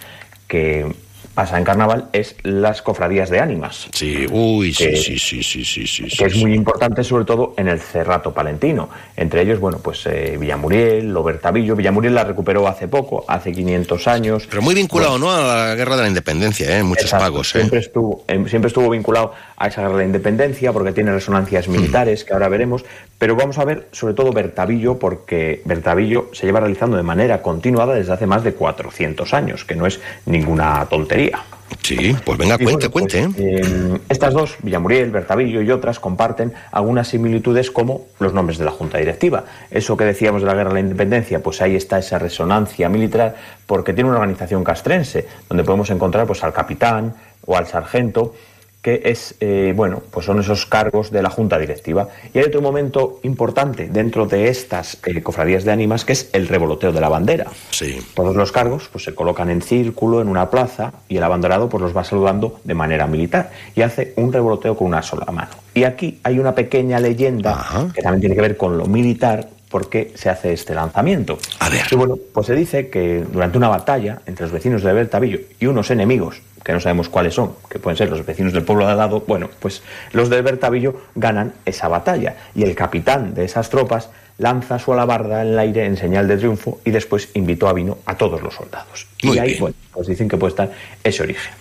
[0.50, 0.84] que
[1.32, 3.86] pasa en carnaval, es las cofradías de ánimas.
[3.92, 7.54] Sí, uy, sí, Que- sí, sí, sí, sí, sí, que es muy importante sobre todo
[7.56, 8.90] en el cerrato palentino.
[9.16, 11.76] Entre ellos, bueno, pues eh, Villamuriel, Lobertavillo.
[11.76, 14.46] Villamuriel la recuperó hace poco, hace 500 años.
[14.50, 15.30] Pero muy vinculado, ¿no?
[15.30, 16.82] A la guerra de la independencia, ¿eh?
[16.82, 17.58] Muchos Exacto, pagos, ¿eh?
[17.60, 21.68] Siempre estuvo, em, siempre estuvo vinculado a esa guerra de la independencia porque tiene resonancias
[21.68, 21.72] Hmm.
[21.72, 22.82] militares que ahora veremos.
[23.18, 27.94] Pero vamos a ver sobre todo Bertavillo porque Bertavillo se lleva realizando de manera continuada
[27.94, 31.40] desde hace más de 400 años, que no es ninguna tontería.
[31.82, 33.42] Sí, pues venga, cuente, bueno, pues, cuente.
[33.60, 38.70] eh, estas dos, Villamuriel, Bertavillo y otras, comparten algunas similitudes como los nombres de la
[38.70, 39.44] Junta Directiva.
[39.70, 43.36] Eso que decíamos de la Guerra de la Independencia, pues ahí está esa resonancia militar
[43.66, 47.14] porque tiene una organización castrense, donde podemos encontrar pues al capitán
[47.46, 48.34] o al sargento
[48.82, 52.08] que es, eh, bueno, pues son esos cargos de la Junta Directiva.
[52.32, 56.48] Y hay otro momento importante dentro de estas eh, cofradías de ánimas, que es el
[56.48, 57.46] revoloteo de la bandera.
[57.70, 57.98] Sí.
[58.14, 61.82] Todos los cargos pues, se colocan en círculo en una plaza y el abanderado pues,
[61.82, 65.50] los va saludando de manera militar y hace un revoloteo con una sola mano.
[65.74, 69.88] Y aquí hay una pequeña leyenda que también tiene que ver con lo militar por
[69.88, 71.38] qué se hace este lanzamiento.
[71.60, 71.82] A ver.
[71.90, 75.66] Y bueno, pues se dice que durante una batalla entre los vecinos de Bertavillo y
[75.66, 78.92] unos enemigos, que no sabemos cuáles son, que pueden ser los vecinos del pueblo de
[78.92, 79.82] al lado, bueno, pues
[80.12, 85.42] los de Bertavillo ganan esa batalla y el capitán de esas tropas lanza su alabarda
[85.42, 88.54] en el aire en señal de triunfo y después invitó a vino a todos los
[88.54, 89.06] soldados.
[89.22, 89.60] Muy y ahí, bien.
[89.60, 90.70] bueno, pues dicen que puede estar
[91.04, 91.52] ese origen.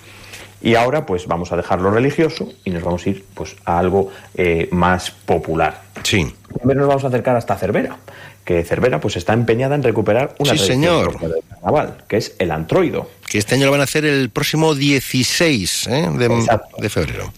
[0.62, 3.80] Y ahora pues vamos a dejar lo religioso y nos vamos a ir pues a
[3.80, 5.82] algo eh, más popular.
[6.03, 6.34] Sí.
[6.53, 7.97] Primero nos vamos a acercar hasta Cervera,
[8.43, 11.20] que Cervera pues está empeñada en recuperar una Sí, tradición señor.
[11.20, 13.10] del carnaval, que es el antroido.
[13.30, 16.10] Que este año lo van a hacer el próximo 16 ¿eh?
[16.80, 17.32] de febrero.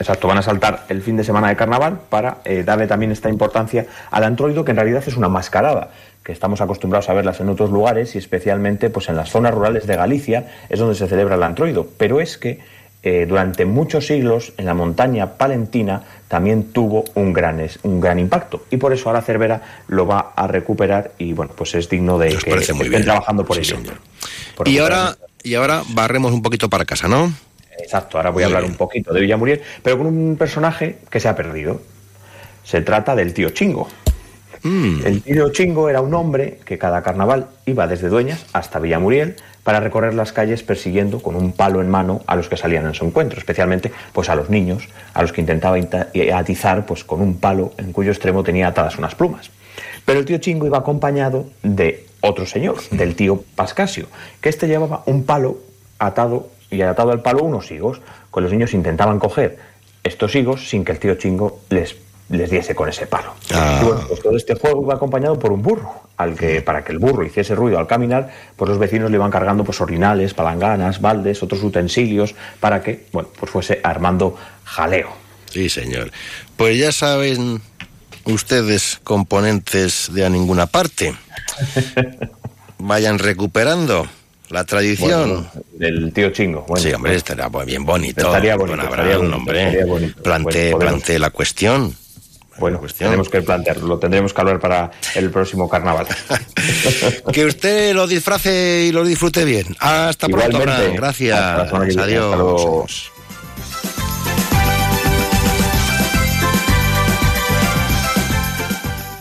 [0.00, 3.28] Exacto, van a saltar el fin de semana de carnaval para eh, darle también esta
[3.28, 5.90] importancia al antroido, que en realidad es una mascarada,
[6.24, 9.86] que estamos acostumbrados a verlas en otros lugares y especialmente pues, en las zonas rurales
[9.86, 11.86] de Galicia es donde se celebra el antroido.
[11.98, 12.60] Pero es que
[13.02, 18.18] eh, durante muchos siglos en la montaña palentina también tuvo un gran, es- un gran
[18.18, 22.16] impacto y por eso ahora Cervera lo va a recuperar y bueno, pues es digno
[22.18, 23.04] de que estén bien.
[23.04, 23.92] trabajando por Sí, ello.
[24.56, 27.30] Por Y ahora, y ahora barremos un poquito para casa, ¿no?
[27.78, 28.72] Exacto, ahora voy a hablar bien.
[28.72, 31.82] un poquito de Villamuriel, pero con un personaje que se ha perdido.
[32.62, 33.86] Se trata del tío Chingo.
[34.64, 39.80] El tío Chingo era un hombre que cada carnaval iba desde Dueñas hasta Villamuriel para
[39.80, 43.04] recorrer las calles persiguiendo con un palo en mano a los que salían en su
[43.04, 47.38] encuentro, especialmente pues a los niños, a los que intentaba inta- atizar pues con un
[47.38, 49.50] palo en cuyo extremo tenía atadas unas plumas.
[50.04, 54.06] Pero el tío Chingo iba acompañado de otro señor, del tío Pascasio,
[54.40, 55.58] que este llevaba un palo
[55.98, 58.00] atado y atado al palo unos higos,
[58.32, 59.58] que los niños intentaban coger
[60.02, 61.96] estos higos sin que el tío Chingo les,
[62.30, 63.34] les diese con ese palo.
[63.50, 66.92] Y bueno, pues todo este juego iba acompañado por un burro, al que para que
[66.92, 71.00] el burro hiciese ruido al caminar, pues los vecinos le iban cargando pues orinales, palanganas,
[71.00, 75.10] baldes, otros utensilios, para que, bueno, pues fuese armando jaleo.
[75.50, 76.10] Sí, señor.
[76.56, 77.60] Pues ya saben
[78.24, 81.14] ustedes, componentes de a ninguna parte,
[82.78, 84.06] vayan recuperando
[84.48, 85.46] la tradición.
[85.52, 86.64] Bueno, del tío Chingo.
[86.68, 88.26] Bueno, sí, hombre, estará bien bonito.
[88.26, 89.62] Estaría bonito, estaría Abraham, bonito, hombre.
[89.66, 90.22] estaría bonito.
[90.22, 91.94] Plante, Bueno, podemos- plante la cuestión.
[92.58, 96.06] Bueno, tenemos que plantearlo, lo tendremos que hablar para el próximo carnaval.
[97.32, 99.74] Que usted lo disfrace y lo disfrute bien.
[99.80, 100.58] Hasta pronto.
[100.58, 100.94] Abraham.
[100.94, 101.38] Gracias.
[101.38, 101.76] Hasta.
[101.76, 103.10] Adiós.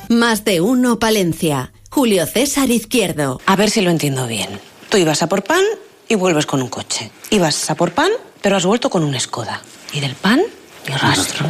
[0.10, 1.74] Más de uno Palencia.
[1.90, 3.42] Julio César Izquierdo.
[3.46, 4.60] A ver si lo entiendo bien.
[4.90, 5.64] Tú ibas a por pan
[6.08, 7.12] y vuelves con un coche.
[7.30, 8.12] Ibas a por pan,
[8.42, 9.62] pero has vuelto con un Skoda.
[9.92, 10.42] Y del pan,
[10.88, 11.48] ni rastro.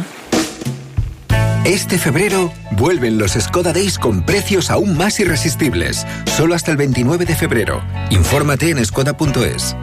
[1.64, 6.06] Este febrero vuelven los Skoda Days con precios aún más irresistibles.
[6.36, 7.82] Solo hasta el 29 de febrero.
[8.10, 9.74] Infórmate en skoda.es.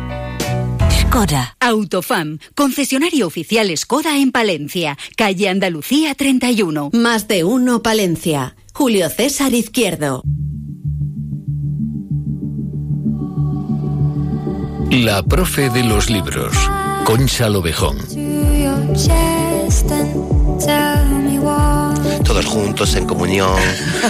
[1.01, 1.57] Skoda.
[1.59, 6.91] Autofam, concesionario oficial Skoda en Palencia, calle Andalucía 31.
[6.93, 8.55] Más de uno Palencia.
[8.73, 10.21] Julio César Izquierdo.
[14.91, 16.53] La profe de los libros,
[17.05, 17.97] Concha Lovejón.
[22.31, 23.57] Todos juntos en comunión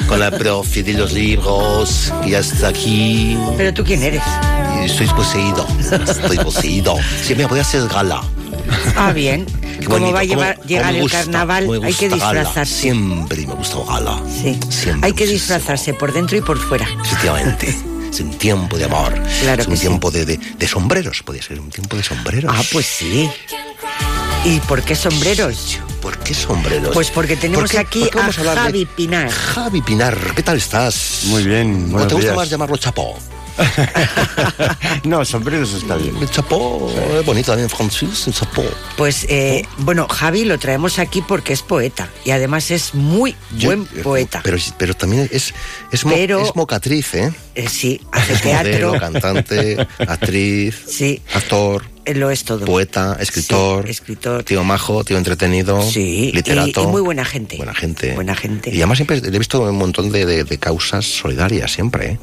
[0.07, 3.35] con la profe de los libros que ya está aquí.
[3.57, 4.21] ¿Pero tú quién eres?
[4.83, 5.65] Estoy poseído.
[6.07, 6.97] Estoy poseído.
[7.23, 8.21] Sí, me voy a hacer gala.
[8.95, 9.47] Ah, bien.
[9.79, 12.09] Qué Como bonito, va a cómo- llevar, cómo llegar me el gusta, carnaval, hay que
[12.09, 12.39] gusta gala.
[12.41, 12.73] disfrazarse.
[12.81, 14.21] Siempre me gusta gala.
[14.29, 14.59] Sí.
[15.01, 16.87] Hay que disfrazarse por dentro y por fuera.
[17.03, 17.75] Efectivamente.
[18.13, 19.15] Es un tiempo de amor.
[19.41, 19.87] Claro es un que sí.
[19.87, 21.23] tiempo de, de- de sombreros.
[21.23, 22.53] Podría ser un tiempo de sombreros.
[22.55, 23.27] Ah, pues sí.
[24.43, 25.79] ¿Y por qué sombreros?
[26.01, 26.93] ¿Por qué sombreros?
[26.93, 29.29] Pues porque tenemos ¿Por qué- aquí por a de- Javi Pinar.
[29.29, 31.21] Javi Pinar, ¿qué tal estás?
[31.25, 31.85] Muy bien.
[31.89, 32.35] ¿O buenos te gusta días.
[32.35, 33.17] más llamarlo Chapó?
[35.03, 36.15] No, sombreros está bien.
[36.17, 38.63] El Chapó, es bonito también francés, el Chapó.
[38.97, 43.67] Pues, eh, bueno, Javi lo traemos aquí porque es poeta y además es muy Yo-
[43.69, 44.41] buen poeta.
[44.43, 45.53] Pero, pero también es,
[45.91, 47.33] es, mo- es mocatriz, ¿eh?
[47.55, 48.89] Eh, sí, hace Es teatro.
[48.89, 51.21] modelo, cantante, actriz, Sí.
[51.33, 52.65] actor, Eh, Lo es todo.
[52.65, 54.43] poeta, escritor, Sí, escritor.
[54.43, 56.81] tío majo, tío entretenido, Sí, literato.
[56.81, 57.57] y, y muy buena gente.
[57.57, 58.13] Buena gente.
[58.15, 58.71] Buena gente.
[58.71, 62.19] Y además siempre he visto un montón de, de- de causas solidarias, siempre, ¿eh?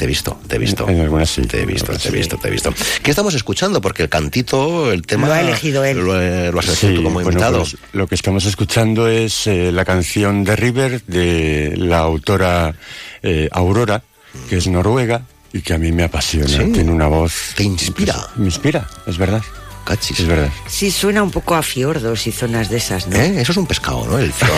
[0.00, 0.88] Te he visto, te he visto.
[0.88, 1.42] En algunas sí.
[1.42, 2.72] Te he visto, te he visto, te he visto.
[3.02, 3.82] ¿Qué estamos escuchando?
[3.82, 5.26] Porque el cantito, el tema...
[5.26, 5.98] Lo ha elegido él.
[5.98, 7.58] Lo, lo has elegido tú como bueno, invitado.
[7.58, 12.74] pues, lo que estamos escuchando es eh, la canción de River de la autora
[13.22, 14.02] eh, Aurora,
[14.48, 15.20] que es noruega
[15.52, 16.48] y que a mí me apasiona.
[16.48, 16.72] Sí.
[16.72, 17.52] Tiene una voz.
[17.54, 18.26] Te inspira.
[18.36, 19.42] Me inspira, es verdad.
[19.90, 20.20] Cachis.
[20.20, 20.50] Es verdad.
[20.68, 23.16] Sí, suena un poco a fiordos y zonas de esas, ¿no?
[23.16, 23.40] ¿Eh?
[23.40, 24.18] Eso es un pescado, ¿no?
[24.18, 24.54] El fiordo.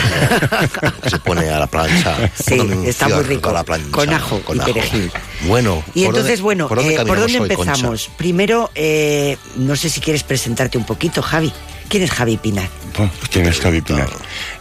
[1.01, 2.31] que se pone a la plancha.
[2.35, 3.49] Sí, está muy rico.
[3.49, 5.11] a la plancha, Con ajo y perejil.
[5.47, 5.83] Bueno.
[5.95, 6.79] Y ¿por entonces, dónde- bueno, ¿por
[7.19, 8.11] dónde, eh, empezamos?
[8.19, 11.51] Primero, eh, no sé si quieres presentarte un poquito, Javi.
[11.93, 12.69] ¿Quién es Javi Pinar?
[12.99, 14.09] Oh, ¿Quién es Javi Pinar?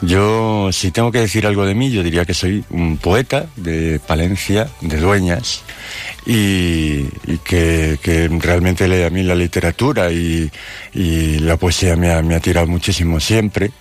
[0.01, 4.01] Yo, si tengo que decir algo de mí, yo diría que soy un poeta de
[4.05, 5.61] Palencia, de Dueñas,
[6.25, 10.51] y, y que, que realmente le- a mí la literatura y,
[10.93, 13.71] y la poesía me ha, me ha tirado muchísimo siempre.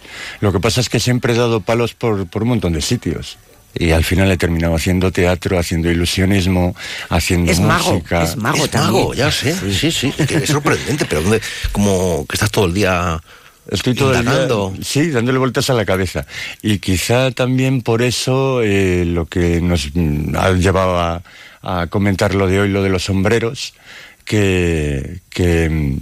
[0.40, 3.36] Lo que pasa es que siempre he dado palos por, por un montón de sitios.
[3.74, 6.74] Y al final he terminado haciendo teatro, haciendo ilusionismo,
[7.08, 8.22] haciendo Es mago, música.
[8.24, 8.92] es mago Es también.
[8.94, 9.54] mago, ya sé.
[9.72, 10.10] Sí, sí.
[10.12, 11.40] que es sorprendente, pero ¿dónde,
[11.72, 13.20] como que estás todo el día
[13.70, 14.48] Estoy todo el día,
[14.82, 16.26] sí, dándole vueltas a la cabeza.
[16.60, 21.22] Y quizá también por eso eh, lo que nos mm, ha llevado a,
[21.62, 23.74] a comentar lo de hoy, lo de los sombreros,
[24.24, 25.98] que, que mm,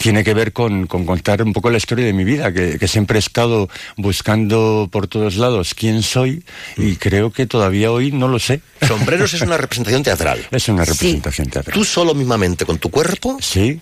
[0.00, 2.88] tiene que ver con, con contar un poco la historia de mi vida, que, que
[2.88, 6.44] siempre he estado buscando por todos lados quién soy
[6.76, 8.60] y creo que todavía hoy no lo sé.
[8.86, 10.46] Sombreros es una representación teatral.
[10.50, 11.74] Es una representación teatral.
[11.74, 13.38] Tú solo mismamente con tu cuerpo.
[13.40, 13.80] Sí.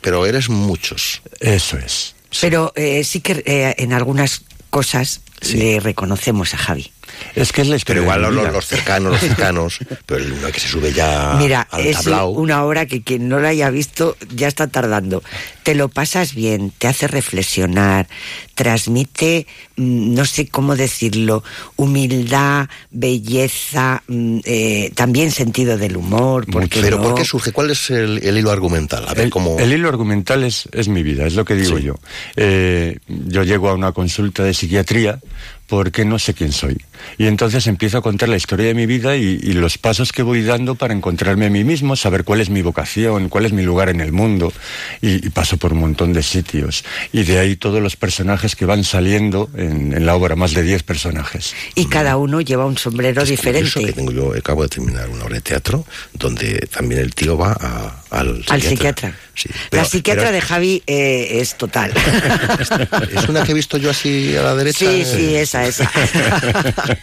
[0.00, 1.22] Pero eres muchos.
[1.40, 2.13] Eso es.
[2.40, 5.20] Pero eh, sí que eh, en algunas cosas
[5.52, 6.90] le reconocemos a Javi.
[7.34, 8.52] Es que es la Pero historia igual de mi los, vida.
[8.52, 12.30] los cercanos, los cercanos, pero el uno que se sube ya Mira, al es tablao.
[12.30, 15.22] una obra que quien no la haya visto ya está tardando.
[15.62, 18.06] Te lo pasas bien, te hace reflexionar,
[18.54, 19.46] transmite,
[19.76, 21.42] mm, no sé cómo decirlo,
[21.76, 26.46] humildad, belleza, mm, eh, también sentido del humor.
[26.46, 27.02] ¿por qué Pero no?
[27.04, 27.52] ¿por qué surge?
[27.52, 29.04] ¿Cuál es el, el hilo argumental?
[29.08, 29.58] A ver El, cómo...
[29.58, 31.94] el hilo argumental es, es mi vida, es lo que digo yo.
[32.36, 35.18] Eh, yo llego a una consulta de psiquiatría
[35.66, 36.76] porque no sé quién soy.
[37.18, 40.22] Y entonces empiezo a contar la historia de mi vida y, y los pasos que
[40.22, 43.62] voy dando para encontrarme a mí mismo, saber cuál es mi vocación, cuál es mi
[43.62, 44.52] lugar en el mundo.
[45.00, 46.84] Y, y paso por un montón de sitios.
[47.12, 50.62] Y de ahí todos los personajes que van saliendo en, en la obra, más de
[50.62, 51.54] 10 personajes.
[51.74, 53.84] Y cada uno lleva un sombrero Eso diferente.
[53.86, 57.52] que tengo yo, acabo de terminar una obra de teatro donde también el tío va
[57.60, 59.16] a- al Al psiquiatra.
[59.34, 61.92] Sí, la psiquiatra pero de Javi eh, es total.
[63.14, 64.78] Es una que he visto yo así a la derecha.
[64.78, 65.90] Sí, eh, sí, esa, esa.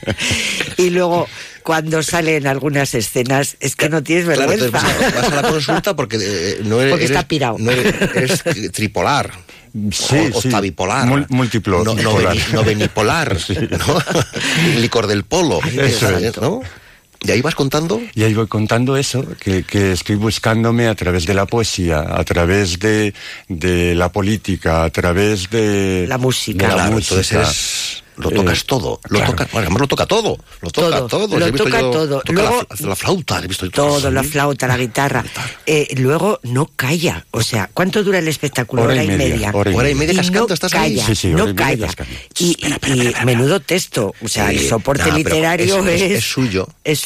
[0.77, 1.27] y luego,
[1.63, 4.69] cuando salen algunas escenas, es que no tienes Claro, vergüenza.
[4.69, 7.57] vas, vas a la consulta porque eh, no eres, Porque está pirado.
[7.59, 9.31] no eres, eres tripolar.
[9.91, 10.47] Sí, o, sí.
[10.47, 11.25] octavipolar.
[11.29, 12.19] Múltiplo No, no.
[14.79, 15.59] Licor del polo.
[15.63, 16.37] Eso es.
[16.37, 16.61] ¿no?
[17.23, 18.01] Y ahí vas contando.
[18.15, 22.23] Y ahí voy contando eso, que, que estoy buscándome a través de la poesía, a
[22.23, 23.13] través de,
[23.47, 26.65] de la política, a través de La música.
[26.65, 27.15] de la Claro, música.
[27.15, 28.99] entonces eres- lo tocas Eh, todo.
[29.09, 29.31] Lo claro.
[29.31, 30.37] toca, bueno, además lo toca todo.
[30.61, 31.39] Lo toca Todo, todo.
[31.39, 32.19] lo He visto toca yo- todo.
[32.21, 33.39] toca Luego- la, la flauta.
[33.43, 35.23] he visto yo Todo, la flauta, la guitarra.
[35.65, 37.25] Eh, luego no calla.
[37.31, 38.83] O sea, ¿cuánto dura el espectáculo?
[38.83, 40.95] Hora y media, hora y Hora y media cascando, no estás ahí.
[40.95, 41.87] calla, Sí, sí, no calla.
[42.39, 42.57] Y,
[42.87, 44.13] y- y menudo texto.
[44.21, 46.67] O sea, el soporte nah, literario es, es, es- es suyo.
[46.83, 46.99] es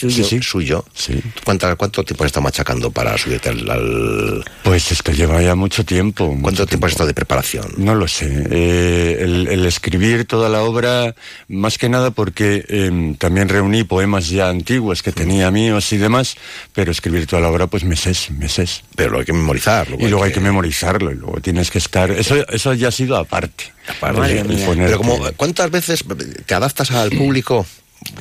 [0.43, 0.85] suyo.
[0.93, 1.19] Sí.
[1.43, 5.83] ¿Cuánta- ¿Cuánto tiempo has estado machacando para subirte al, al- Pues esto lleva ya mucho
[5.85, 6.27] tiempo.
[6.27, 7.73] mucho ¿Cuánto tiempo has estado de preparación?
[7.77, 8.47] No lo sé.
[8.49, 11.04] Eh, el, el escribir toda la obra,
[11.47, 16.35] más que nada porque em, también reuní poemas ya antiguos que tenía míos y demás,
[16.73, 18.83] pero escribir toda la obra, pues meses, meses.
[18.95, 19.87] Pero lo hay que memorizar.
[19.99, 22.11] Y luego hay que memorizarlo y luego tienes que estar...
[22.11, 23.73] Eso, eso ya ha sido aparte.
[23.87, 26.03] Aparte, Pero como, ¿cuántas veces
[26.45, 27.65] te adaptas al público?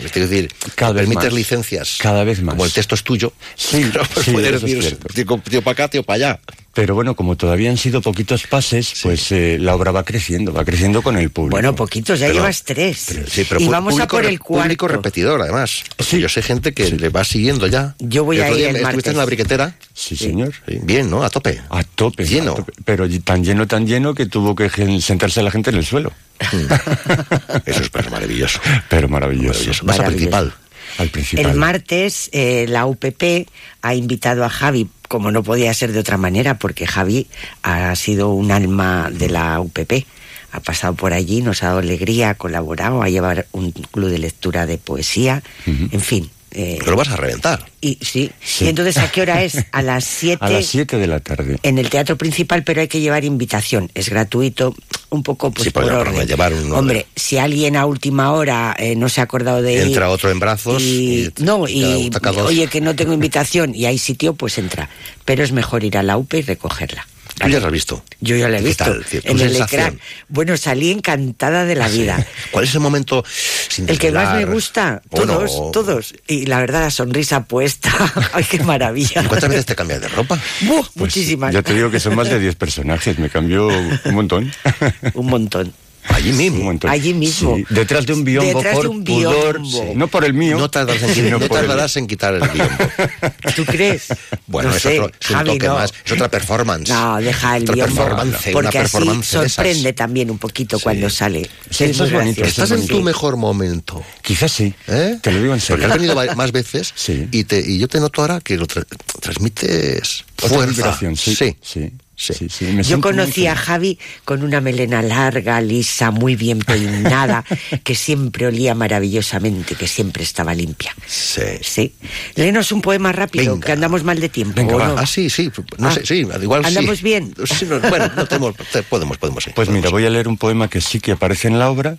[0.02, 1.32] Es decir, Cada vez permites más.
[1.34, 1.98] licencias.
[2.00, 2.54] Cada vez más.
[2.54, 3.32] Como el texto es tuyo.
[3.54, 6.40] Sí, Claro, sí, puedes decir, tío para acá, tío para allá.
[6.74, 10.64] Pero bueno, como todavía han sido poquitos pases, pues eh, la obra va creciendo, va
[10.64, 11.52] creciendo con el público.
[11.56, 12.98] Bueno, poquitos, ya Pero- llevas tres.
[13.28, 14.64] Sí, pero y vamos a por el cuarto.
[14.64, 15.84] Público repetidor, además.
[15.96, 17.94] Porque yo sé gente que le va siguiendo ya.
[18.00, 19.12] Yo voy El a ir día el Estuviste martes.
[19.12, 19.76] en la briquetera.
[19.94, 20.52] Sí, señor.
[20.68, 21.22] Sí, Bien, ¿no?
[21.22, 21.60] A tope.
[21.70, 22.24] A tope.
[22.26, 22.52] Lleno.
[22.52, 22.72] a tope.
[22.84, 24.68] Pero tan lleno, tan lleno que tuvo que
[25.00, 26.12] sentarse la gente en el suelo.
[27.66, 28.58] Eso es pero maravilloso.
[28.88, 29.48] Pero maravilloso.
[29.60, 29.86] Maravilloso.
[29.86, 30.16] Vas Maravilloso.
[30.30, 30.54] principal.
[30.98, 31.46] Al principal.
[31.46, 33.48] El martes eh, la UPP
[33.82, 37.26] ha invitado a Javi, como no podía ser de otra manera, porque Javi
[37.62, 40.06] ha sido un alma de la UPP.
[40.52, 44.18] Ha pasado por allí, nos ha dado alegría, ha colaborado, a llevar un club de
[44.18, 46.30] lectura de poesía, en fin.
[46.54, 47.66] Eh, Pero vas a reventar.
[47.80, 48.30] y, sí.
[48.42, 48.64] Sí.
[48.64, 49.64] y entonces, ¿a qué hora es?
[49.72, 51.58] A las 7 A las 7 de la tarde.
[51.62, 53.90] en el teatro principal, pero hay que llevar invitación.
[53.94, 54.74] Es gratuito,
[55.10, 56.26] un poco pues, Sí, por orden.
[56.26, 56.72] llevar un orden.
[56.74, 59.80] Hombre, si alguien a última hora eh, no se ha acordado de ir...
[59.82, 62.10] Entra otro en brazos y- y- no, y
[62.44, 64.88] oye, que no tengo invitación y hay sitio, pues entra.
[65.24, 67.06] Pero es mejor ir a la UPE y recogerla.
[67.38, 68.04] Tú ya lo has visto.
[68.20, 68.96] Yo ya la he ¿Qué visto.
[69.24, 70.00] En el ecran.
[70.28, 72.24] Bueno, salí encantada de la vida.
[72.50, 73.24] ¿Cuál es el momento
[73.68, 76.14] sin El que más me gusta, Bueno, todos, todos.
[76.26, 77.92] Y la verdad, la sonrisa puesta.
[78.32, 79.22] Ay, qué maravilla.
[79.22, 80.38] ¿y ¿Cuántas veces te cambias de ropa?
[80.66, 81.52] Pues, muchísimas.
[81.52, 84.52] Ya te digo que son más de 10 personajes, me cambió un montón.
[85.14, 85.72] Un montón.
[86.08, 86.72] Allí mismo.
[86.88, 87.56] Allí mismo.
[87.56, 89.60] Sí, Detrás de un biombo Detrás por de un pudor,
[89.96, 90.58] no por el mío.
[90.58, 92.74] No tardarás en, no tardarás quitar el biombo.
[93.56, 94.08] ¿Tú crees?
[94.46, 95.74] Bueno, No es, sé, otro, es un Javi, toque no.
[95.74, 95.92] más.
[96.04, 96.88] Es otra performance.
[96.90, 97.94] No, deja el Otra biombo.
[97.96, 99.52] performance, Porque así performance de esas.
[99.52, 101.48] sorprende también un poquito cuando sale.
[101.70, 102.44] Sí, Es eso es bonito.
[102.44, 104.02] Estás en tu mejor momento.
[104.22, 104.74] Quizás sí.
[104.88, 105.18] ¿eh?
[105.22, 105.86] Te lo digo en Porque serio.
[105.86, 107.28] has venido más veces Sí.
[107.32, 108.86] y, te, y yo te noto ahora que lo tra-
[109.20, 110.98] transmites fuerza.
[111.16, 111.92] sí.
[112.16, 112.32] Sí.
[112.34, 112.48] Sí.
[112.48, 113.56] sí, sí, me Yo conocí a.
[113.56, 117.44] Javi con una melena larga, lisa, muy bien peinada,
[117.84, 120.94] que siempre olía maravillosamente, que siempre estaba limpia.
[121.06, 121.42] Sí.
[121.62, 121.94] Sí.
[122.36, 123.66] Léenos un poema rápido, Venga.
[123.66, 124.54] que andamos mal de tiempo.
[124.56, 124.88] Venga, ¿o va.
[124.88, 124.98] no?
[124.98, 125.50] Ah, sí, sí.
[125.78, 125.92] No Ah.
[125.92, 126.68] sé, sí, igual sí.
[126.68, 127.34] ¿Andamos bien?
[127.46, 129.50] Sí, no, bueno, no tenemos, te- podemos, podemos, sí.
[129.54, 131.96] Pues mira, voy a leer un poema que sí que aparece en la obra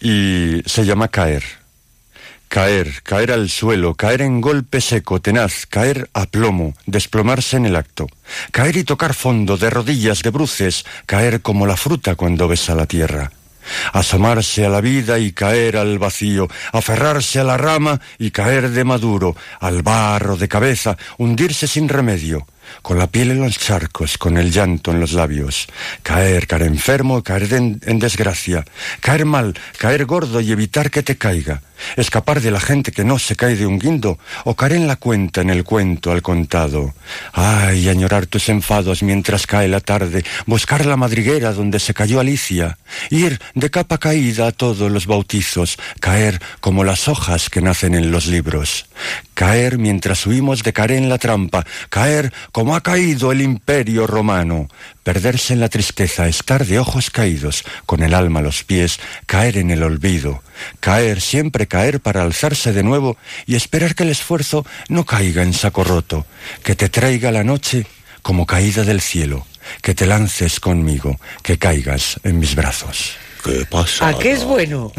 [0.00, 1.42] y se llama Caer.
[2.50, 7.76] Caer, caer al suelo, caer en golpe seco, tenaz, caer a plomo, desplomarse en el
[7.76, 8.08] acto.
[8.50, 12.86] Caer y tocar fondo, de rodillas, de bruces, caer como la fruta cuando besa la
[12.86, 13.30] tierra.
[13.92, 18.82] Asomarse a la vida y caer al vacío, aferrarse a la rama y caer de
[18.82, 22.48] maduro, al barro de cabeza, hundirse sin remedio.
[22.82, 25.66] Con la piel en los charcos, con el llanto en los labios.
[26.02, 28.64] Caer, caer enfermo, caer en, desgracia.
[29.00, 31.62] Caer mal, caer gordo y evitar que te caiga.
[31.96, 34.96] Escapar de la gente que no se cae de un guindo o caer en la
[34.96, 36.94] cuenta, en el cuento, al contado.
[37.32, 42.78] Ay, añorar tus enfados mientras cae la tarde, buscar la madriguera donde se cayó Alicia,
[43.08, 48.10] ir de capa caída a todos los bautizos, caer como las hojas que nacen en
[48.10, 48.86] los libros,
[49.34, 54.68] caer mientras huimos de caer en la trampa, caer como ha caído el imperio romano,
[55.02, 59.56] perderse en la tristeza, estar de ojos caídos, con el alma a los pies, caer
[59.56, 60.42] en el olvido,
[60.78, 63.16] caer, siempre caer para alzarse de nuevo
[63.46, 66.26] y esperar que el esfuerzo no caiga en saco roto,
[66.62, 67.86] que te traiga la noche
[68.22, 69.46] como caída del cielo,
[69.82, 73.12] que te lances conmigo, que caigas en mis brazos.
[73.42, 74.08] ¿Qué pasa?
[74.08, 74.92] ¿A qué es bueno?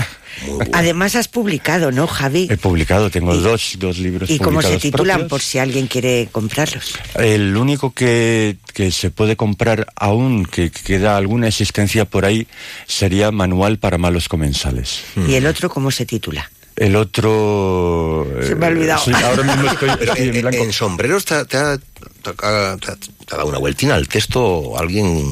[0.74, 2.48] Además has publicado, ¿no, Javi?
[2.49, 5.30] He publicado, tengo dos, dos libros ¿Y cómo se titulan propios.
[5.30, 6.95] por si alguien quiere comprarlos?
[7.16, 12.48] El único que, que se puede comprar aún, que queda alguna existencia por ahí,
[12.88, 15.03] sería Manual para malos comensales.
[15.28, 16.49] ¿Y el otro cómo se titula?
[16.76, 18.26] El otro...
[18.41, 19.03] Se me ha eh, olvidado.
[19.06, 20.64] sí, ahora mismo estoy, Pero estoy en en, blanco.
[20.64, 22.91] en sombreros te ha, te ha- te ha- te
[23.34, 25.24] ha dado una vueltina al texto alguien.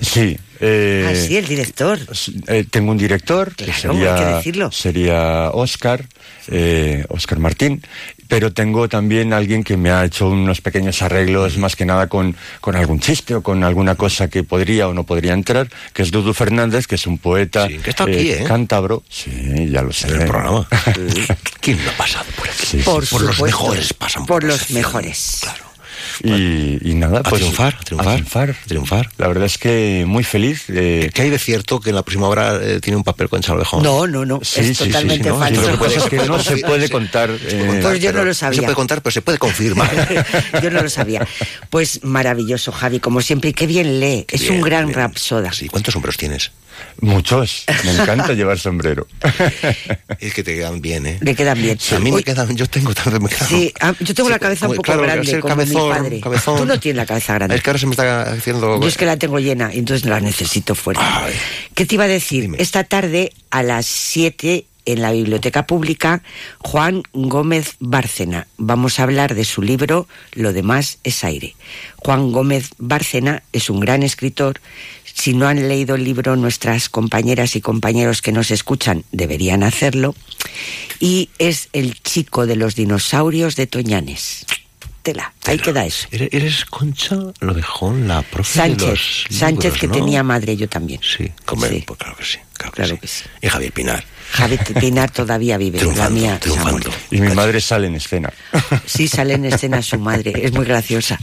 [0.00, 0.36] Sí.
[0.60, 1.98] Eh, ah, sí, el director.
[2.48, 4.72] eh, tengo un director que Claro, hay que sería, decirlo.
[4.72, 6.04] sería Oscar,
[6.48, 7.82] eh, Oscar Martín,
[8.28, 12.36] pero tengo también alguien que me ha hecho unos pequeños arreglos, más que nada con,
[12.60, 16.10] con algún chiste o con alguna cosa que podría o no podría entrar, que es
[16.10, 18.44] Dudu Fernández, que es un poeta que está aquí, ¿eh?
[18.46, 19.02] cántabro.
[19.08, 20.08] Sí, ya lo sé.
[20.08, 20.66] En el programa.
[21.60, 22.66] ¿Quién no ha pasado por aquí?
[22.66, 25.38] Sí, Por, sí, por los mejores pasan Por por los mejores.
[25.42, 25.67] Claro.
[26.22, 28.56] Y, y nada, A pues triunfar, a triunfar, triunfar.
[28.66, 29.10] triunfar.
[29.18, 30.64] La verdad es que muy feliz.
[30.68, 33.42] eh, ¿Qué hay de cierto que en la próxima hora eh, tiene un papel con
[33.42, 33.82] Salvejón?
[33.82, 34.40] No, no, no.
[34.42, 35.62] Sí, es sí, totalmente sí, no, falso.
[35.62, 37.30] Lo que pasa es que no se Sí, puede contar.
[37.30, 38.56] Eh, Pues yo no lo sabía.
[38.56, 39.88] Se puede contar, pero se puede confirmar.
[40.62, 41.26] Yo no lo sabía.
[41.70, 43.50] Pues maravilloso, Javi, como siempre.
[43.50, 44.24] Y qué bien lee.
[44.28, 44.98] es un gran bien.
[44.98, 45.52] rapsoda.
[45.52, 46.50] Sí, ¿cuántos sombreros tienes?
[47.00, 47.64] Muchos.
[47.84, 49.06] Me encanta llevar sombrero.
[50.18, 51.18] Es que te quedan bien, ¿eh?
[51.20, 51.78] Le quedan bien.
[51.94, 53.48] A mí me quedan, yo tengo también me quedan.
[53.48, 55.88] Sí, ah, yo tengo Sí, la cabeza un poco claro, grande, es el como cabezón,
[55.88, 56.20] mi padre.
[56.20, 56.58] cabezón.
[56.58, 57.56] Tú no tienes la cabeza grande.
[57.56, 58.80] Es que ahora se me está haciendo.
[58.80, 61.00] Yo es que la tengo llena, y entonces la necesito fuera.
[61.74, 62.50] ¿Qué te iba a decir?
[62.58, 66.22] Esta tarde, a las 7, en la Biblioteca Pública,
[66.60, 68.46] Juan Gómez Bárcena.
[68.56, 71.54] Vamos a hablar de su libro Lo demás es aire.
[71.96, 74.60] Juan Gómez Bárcena es un gran escritor.
[75.18, 80.14] Si no han leído el libro, nuestras compañeras y compañeros que nos escuchan deberían hacerlo.
[81.00, 84.46] Y es el chico de los dinosaurios de Toñanes.
[85.02, 86.06] Tela, ahí queda eso.
[86.12, 87.16] ¿Eres, Concha?
[87.40, 89.94] Lo dejó la profe Sánchez, de los Sánchez que ¿no?
[89.94, 91.00] tenía madre, yo también.
[91.02, 91.84] Sí, comer, Sí.
[91.86, 92.38] pues claro que sí.
[92.52, 93.00] Claro, que, Claro sí.
[93.00, 93.24] que sí.
[93.42, 94.04] Y Javier Pinar.
[94.32, 96.90] Javi Pinar todavía vive, la mía triunfando.
[97.10, 98.32] Y mi madre sale en escena.
[98.86, 101.18] Sí, sale en escena su madre, es muy graciosa.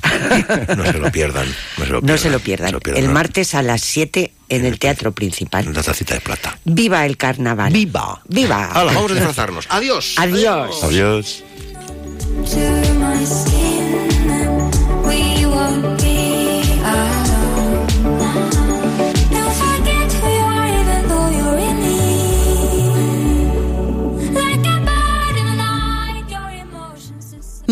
[0.76, 1.48] No se lo pierdan.
[1.78, 2.06] No se lo pierdan.
[2.08, 3.04] No se lo pierdan.
[3.04, 5.74] El martes a las 7 en el Teatro Principal.
[5.74, 6.58] La tacita de plata.
[6.66, 7.72] ¡Viva el carnaval!
[7.72, 8.22] ¡Viva!
[8.28, 8.72] ¡Viva!
[8.72, 9.66] Hala, vamos a disfrazarnos.
[9.70, 10.16] ¡Adiós!
[10.18, 10.84] Adiós.
[10.84, 11.44] Adiós.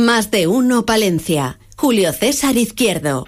[0.03, 1.59] Más de uno Palencia.
[1.77, 3.25] Julio César Izquierdo.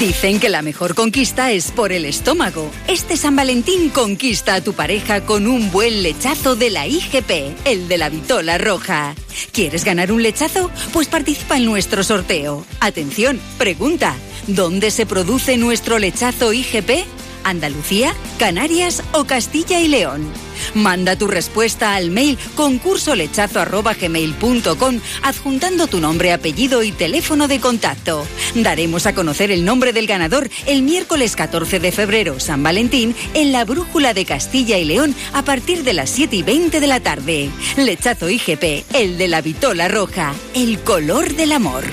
[0.00, 2.68] Dicen que la mejor conquista es por el estómago.
[2.88, 7.86] Este San Valentín conquista a tu pareja con un buen lechazo de la IGP, el
[7.86, 9.14] de la Vitola Roja.
[9.52, 10.72] ¿Quieres ganar un lechazo?
[10.92, 12.66] Pues participa en nuestro sorteo.
[12.80, 14.16] Atención, pregunta.
[14.48, 17.06] ¿Dónde se produce nuestro lechazo IGP?
[17.48, 20.30] ¿Andalucía, Canarias o Castilla y León?
[20.74, 28.26] Manda tu respuesta al mail concursolechazo.gmail.com adjuntando tu nombre, apellido y teléfono de contacto.
[28.54, 33.52] Daremos a conocer el nombre del ganador el miércoles 14 de febrero, San Valentín, en
[33.52, 37.00] la Brújula de Castilla y León a partir de las 7 y 20 de la
[37.00, 37.48] tarde.
[37.76, 41.84] Lechazo IGP, el de la Vitola Roja, el color del amor.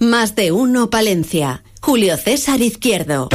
[0.00, 1.62] Más de uno Palencia.
[1.80, 3.28] Julio César Izquierdo.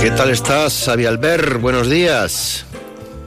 [0.00, 1.60] ¿Qué tal estás, Xavi Albert?
[1.60, 2.64] Buenos días.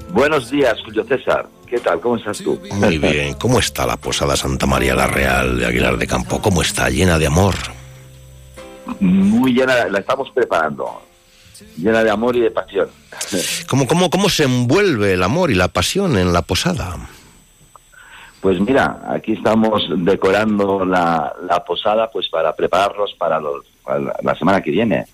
[0.09, 1.45] Buenos días, Julio César.
[1.67, 1.99] ¿Qué tal?
[1.99, 2.59] ¿Cómo estás tú?
[2.71, 3.35] Muy bien.
[3.35, 6.41] ¿Cómo está la Posada Santa María la Real de Aguilar de Campo?
[6.41, 6.89] ¿Cómo está?
[6.89, 7.53] ¿Llena de amor?
[8.99, 11.03] Muy llena, la estamos preparando.
[11.77, 12.89] Llena de amor y de pasión.
[13.69, 16.97] ¿Cómo, cómo, ¿Cómo se envuelve el amor y la pasión en la posada?
[18.41, 24.35] Pues mira, aquí estamos decorando la, la posada pues para prepararlos para, los, para la
[24.35, 25.05] semana que viene.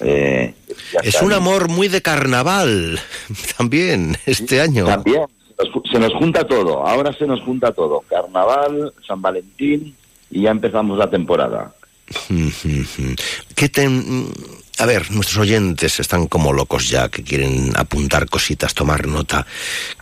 [0.00, 0.54] Eh,
[1.02, 2.98] Es un amor muy de carnaval
[3.56, 4.86] también este año.
[4.86, 5.22] También,
[5.92, 8.02] Se nos junta todo, ahora se nos junta todo.
[8.08, 9.94] Carnaval, San Valentín
[10.30, 11.74] y ya empezamos la temporada.
[13.54, 13.88] ¿Qué te,
[14.78, 19.46] a ver, nuestros oyentes están como locos ya, que quieren apuntar cositas, tomar nota.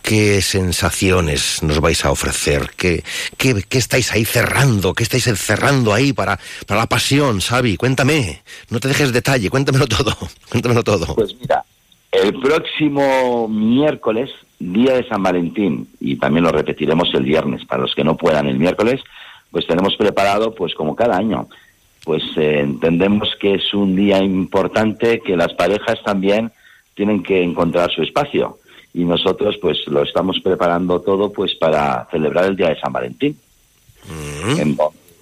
[0.01, 2.71] ¿Qué sensaciones nos vais a ofrecer?
[2.77, 3.03] ¿Qué,
[3.37, 4.93] qué, qué estáis ahí cerrando?
[4.93, 7.77] ¿Qué estáis cerrando ahí para, para la pasión, Xavi?
[7.77, 10.15] Cuéntame, no te dejes detalle, cuéntamelo todo,
[10.49, 11.15] cuéntamelo todo.
[11.15, 11.63] Pues mira,
[12.11, 17.93] el próximo miércoles, día de San Valentín, y también lo repetiremos el viernes, para los
[17.93, 19.01] que no puedan el miércoles,
[19.51, 21.49] pues tenemos preparado, pues como cada año,
[22.03, 26.51] pues eh, entendemos que es un día importante que las parejas también
[26.95, 28.57] tienen que encontrar su espacio.
[28.93, 33.37] Y nosotros pues lo estamos preparando todo pues para celebrar el día de San Valentín.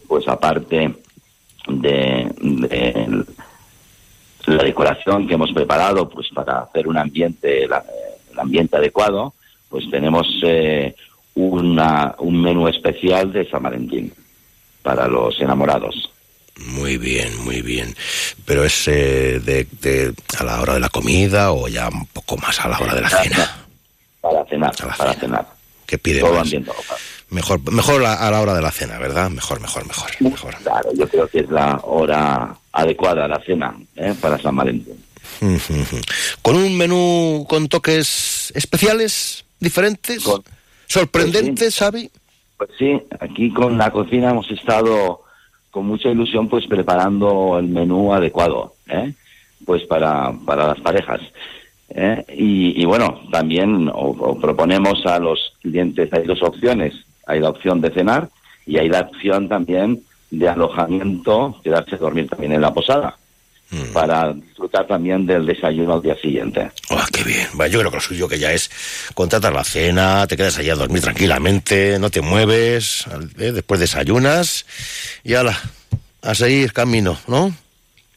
[0.08, 0.96] Pues aparte
[1.68, 3.26] de,
[4.48, 9.34] la decoración que hemos preparado pues para hacer un ambiente el ambiente adecuado
[9.68, 10.96] pues tenemos eh,
[11.36, 14.12] una, un menú especial de San Valentín
[14.82, 16.10] para los enamorados
[16.66, 17.96] muy bien, muy bien.
[18.46, 22.60] Pero es eh, de, a la hora de la comida o ya un poco más
[22.60, 23.66] a la hora de la cena.
[24.22, 25.48] Para cenar, para cenar.
[25.86, 26.22] ¿Qué pide
[27.32, 29.30] Mejor, mejor a la hora de la cena, ¿verdad?
[29.30, 30.56] Mejor, mejor, mejor, mejor.
[30.64, 34.16] Claro, yo creo que es la hora adecuada a la cena ¿eh?
[34.20, 35.04] para San Valentín.
[36.42, 40.24] Con un menú con toques especiales, diferentes,
[40.88, 42.10] sorprendentes, Xavi.
[42.58, 45.22] Pues sí, aquí con la cocina hemos estado
[45.72, 49.14] con mucha ilusión pues preparando el menú adecuado ¿eh?
[49.66, 51.22] pues para, para las parejas
[51.90, 52.26] ¿eh?
[52.36, 53.92] y, bueno también
[54.42, 56.94] proponemos a los clientes hay dos opciones
[57.28, 58.30] hay la opción de cenar
[58.66, 60.02] y hay la opción también
[60.32, 63.19] de alojamiento quedarse a dormir también en la posada
[63.72, 63.94] mm.
[63.94, 66.72] para disfrutar también del desayuno al día siguiente.
[66.90, 67.48] Oh, qué bien!
[67.54, 68.70] Bueno, yo creo que lo suyo que ya es
[69.14, 73.06] contratar la cena, te quedas allá a dormir tranquilamente, no te mueves,
[73.38, 73.52] ¿eh?
[73.52, 74.66] después desayunas
[75.24, 75.58] y ala,
[76.22, 77.54] a seguir camino, ¿no?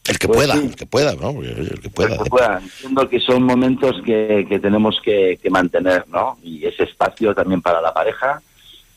[0.05, 1.41] El que pues pueda, el que pueda, ¿no?
[1.41, 2.15] El que pueda.
[2.15, 2.59] El que pueda.
[2.61, 6.37] Entiendo que son momentos que, que tenemos que, que, mantener, ¿no?
[6.43, 8.41] Y ese espacio también para la pareja,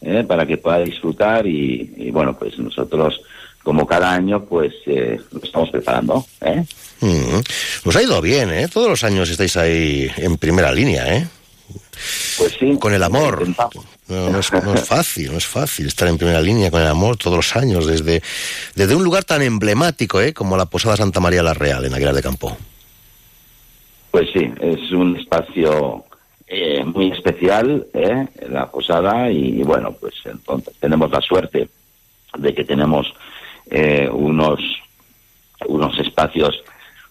[0.01, 0.25] ¿eh?
[0.27, 3.21] para que pueda disfrutar y, y, bueno, pues nosotros,
[3.67, 6.65] como cada año, pues eh, lo estamos preparando, ¿eh?
[7.01, 7.41] Mm.
[7.85, 8.69] Nos ha ido bien, ¿eh?
[8.73, 11.27] Todos los años estáis ahí en primera línea, ¿eh?
[12.39, 12.79] Pues sí.
[12.79, 13.45] Con el amor.
[14.07, 14.47] No, es,
[14.87, 18.23] fácil, no es fácil estar en primera línea con el amor todos los años, desde,
[18.77, 20.33] desde un lugar tan emblemático ¿eh?
[20.33, 22.57] como la Posada Santa María la Real en Aguilar de Campo.
[24.13, 26.05] Pues sí, es un espacio
[26.47, 28.29] eh, muy especial, ¿eh?
[28.49, 31.69] la Posada, y, bueno, pues entonces tenemos la suerte
[32.39, 33.13] de que tenemos
[33.71, 34.61] eh, unos,
[35.67, 36.63] unos espacios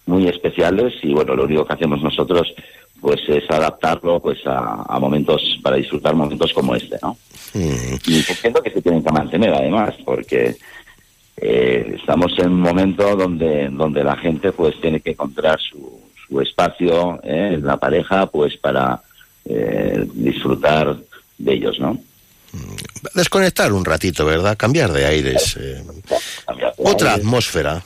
[0.06, 2.54] muy especiales y bueno, lo único que hacemos nosotros
[3.02, 7.18] pues es adaptarlo pues a, momentos para disfrutar momentos como este no
[7.54, 7.96] mm.
[8.08, 10.56] y siento que se tienen que mantener además porque
[11.38, 16.40] eh, estamos en un momento donde donde la gente pues tiene que encontrar su, su
[16.40, 17.60] espacio ¿eh?
[17.62, 19.02] la pareja pues para
[19.46, 20.98] eh, disfrutar
[21.38, 22.00] de ellos no.
[23.14, 25.84] Desconectar un ratito verdad cambiar de aires eh,
[26.78, 27.84] otra atmósfera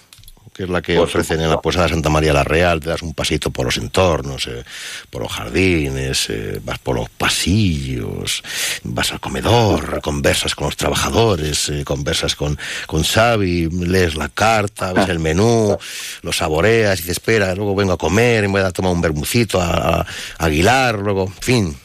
[0.60, 3.14] que es la que ofrecen en la Posada Santa María la Real, te das un
[3.14, 4.66] pasito por los entornos, eh,
[5.10, 8.44] por los jardines, eh, vas por los pasillos,
[8.84, 14.92] vas al comedor, conversas con los trabajadores, eh, conversas con, con Xavi, lees la carta,
[14.92, 15.78] ves el menú,
[16.24, 19.62] lo saboreas y te espera, luego vengo a comer, y voy a tomar un bermucito
[19.62, 20.06] a, a
[20.40, 21.78] Aguilar, luego, en fin,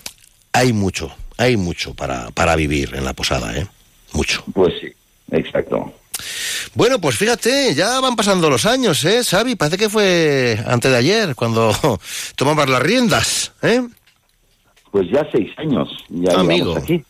[0.52, 3.66] hay mucho, hay mucho para, para vivir en la posada, ¿eh?
[4.12, 4.44] Mucho.
[4.52, 4.92] Pues sí,
[5.30, 5.92] exacto.
[6.74, 9.56] Bueno, pues fíjate, ya van pasando los años, ¿eh, Xavi?
[9.56, 11.72] Parece que fue antes de ayer, cuando
[12.36, 13.82] tomamos las riendas, ¿eh?
[14.90, 16.76] Pues ya seis años, ya Amigo.
[16.76, 17.02] aquí.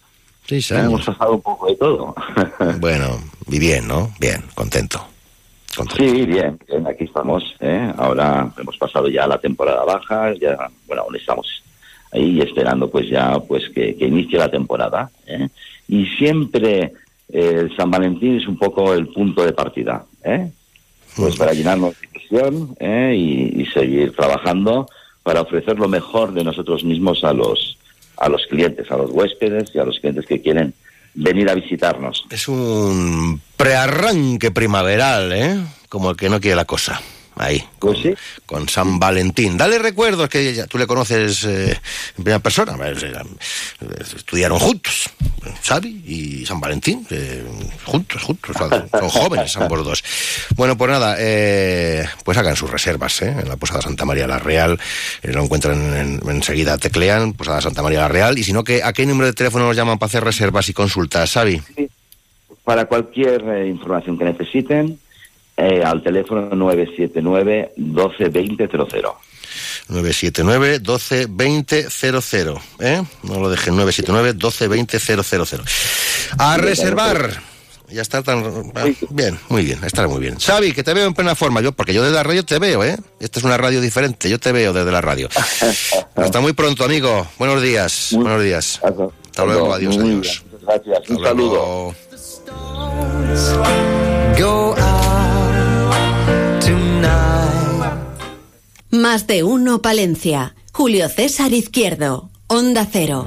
[0.46, 0.86] Seis años.
[0.86, 2.14] Hemos pasado un poco de todo.
[2.80, 3.18] bueno,
[3.48, 4.12] y bien, ¿no?
[4.18, 5.06] Bien, contento.
[5.96, 7.42] Sí, bien, bien, aquí estamos.
[7.60, 7.92] ¿eh?
[7.98, 10.56] Ahora hemos pasado ya la temporada baja, ya,
[10.86, 11.46] bueno, aún estamos
[12.14, 15.10] ahí esperando pues ya pues que, que inicie la temporada.
[15.26, 15.48] ¿eh?
[15.88, 16.92] Y siempre
[17.30, 20.50] el San Valentín es un poco el punto de partida, ¿eh?
[21.16, 23.14] Pues para llenarnos de ilusión ¿eh?
[23.16, 24.88] y, seguir trabajando
[25.22, 27.78] para ofrecer lo mejor de nosotros mismos a los
[28.16, 30.74] a los clientes, a los huéspedes y a los clientes que quieren
[31.14, 32.24] venir a visitarnos.
[32.30, 35.56] Es un prearranque primaveral, ¿eh?
[35.88, 37.00] Como el que no quiere la cosa.
[37.36, 37.96] Ahí, con,
[38.46, 39.56] con San Valentín.
[39.56, 41.70] Dale recuerdos que ya- tú le conoces eh,
[42.16, 42.76] en primera persona.
[42.80, 43.12] Eh,
[44.16, 45.10] Estudiaron juntos,
[45.64, 47.44] Xavi y San Valentín, eh,
[47.84, 48.56] juntos, juntos.
[48.56, 50.04] Son jóvenes ambos dos.
[50.54, 53.34] Bueno, pues nada, eh, pues hagan sus reservas ¿eh?
[53.40, 54.78] en la Posada Santa María la Real.
[55.22, 58.38] Eh, lo encuentran en- enseguida, teclean Posada Santa María la Real.
[58.38, 60.72] Y si no, que ¿a qué número de teléfono nos llaman para hacer reservas y
[60.72, 61.60] consultas, Xavi?
[62.62, 64.98] Para cualquier información que necesiten,
[65.56, 69.16] eh, al teléfono 979 12 20 00.
[69.88, 72.60] 979 12 20 00.
[72.80, 73.02] ¿eh?
[73.22, 75.64] No lo dejen, 979 12 20 000.
[76.38, 77.42] A reservar.
[77.90, 78.72] Ya está tan.
[78.74, 80.38] ah, Bien, muy bien, estará muy bien.
[80.38, 82.82] Xavi, que te veo en plena forma, yo, porque yo desde la radio te veo,
[82.82, 82.96] ¿eh?
[83.20, 85.28] Esta es una radio diferente, yo te veo desde la radio.
[86.16, 87.26] Hasta muy pronto, amigo.
[87.38, 88.10] Buenos días.
[88.12, 88.80] Buenos días.
[88.82, 90.42] Hasta luego, adiós, adiós.
[90.62, 91.10] Gracias.
[91.10, 91.94] Un saludo.
[98.90, 100.54] Más de uno Palencia.
[100.72, 102.30] Julio César Izquierdo.
[102.46, 103.26] Onda Cero.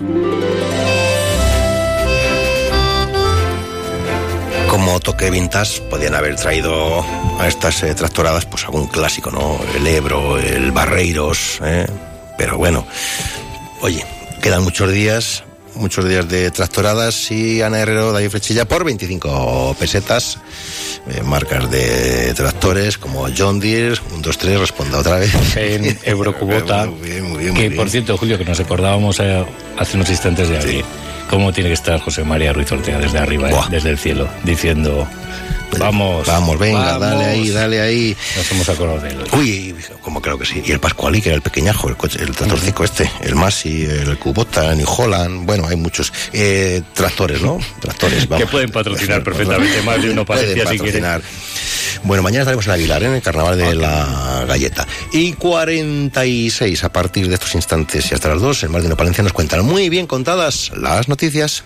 [4.69, 7.03] Como toque vintage, podían haber traído
[7.39, 9.57] a estas eh, tractoradas pues algún clásico, ¿no?
[9.75, 11.87] El Ebro, el Barreiros, ¿eh?
[12.37, 12.85] Pero bueno,
[13.81, 14.05] oye,
[14.41, 15.43] quedan muchos días,
[15.77, 20.39] muchos días de tractoradas y Ana Herrero, David Flechilla por 25 pesetas.
[21.09, 25.33] eh, marcas de tractores como John Deere, 1, 2, 3, responda otra vez.
[25.55, 27.75] En Eurocubota, Muy bien, muy bien, muy que bien.
[27.75, 29.45] por cierto, Julio, que nos acordábamos eh,
[29.77, 30.81] hace unos instantes de aquí,
[31.29, 35.07] cómo tiene que estar José María Ruiz Ortega desde arriba, eh, desde el cielo, diciendo,
[35.79, 36.99] vamos, Vamos, venga, vamos".
[36.99, 38.17] dale ahí, dale ahí.
[38.35, 39.23] Nos hemos acordado de él.
[39.33, 40.61] Uy, como creo que sí.
[40.65, 44.17] Y el Pascuali, que era el pequeñajo, el, coche, el tractorcico este, el Masi, el
[44.17, 47.59] Kubota, New Holland, bueno, hay muchos eh, tractores, ¿no?
[47.79, 48.45] Tractores, vamos.
[48.45, 51.05] Que pueden patrocinar perfectamente más de uno Palencia si quieren.
[52.03, 54.87] Bueno, mañana estaremos en Aguilar, en el carnaval de la galleta.
[55.11, 59.23] Y 46 a partir de estos instantes y hasta las 2, en Más de Palencia
[59.23, 61.63] nos cuentan muy bien contadas las noticias.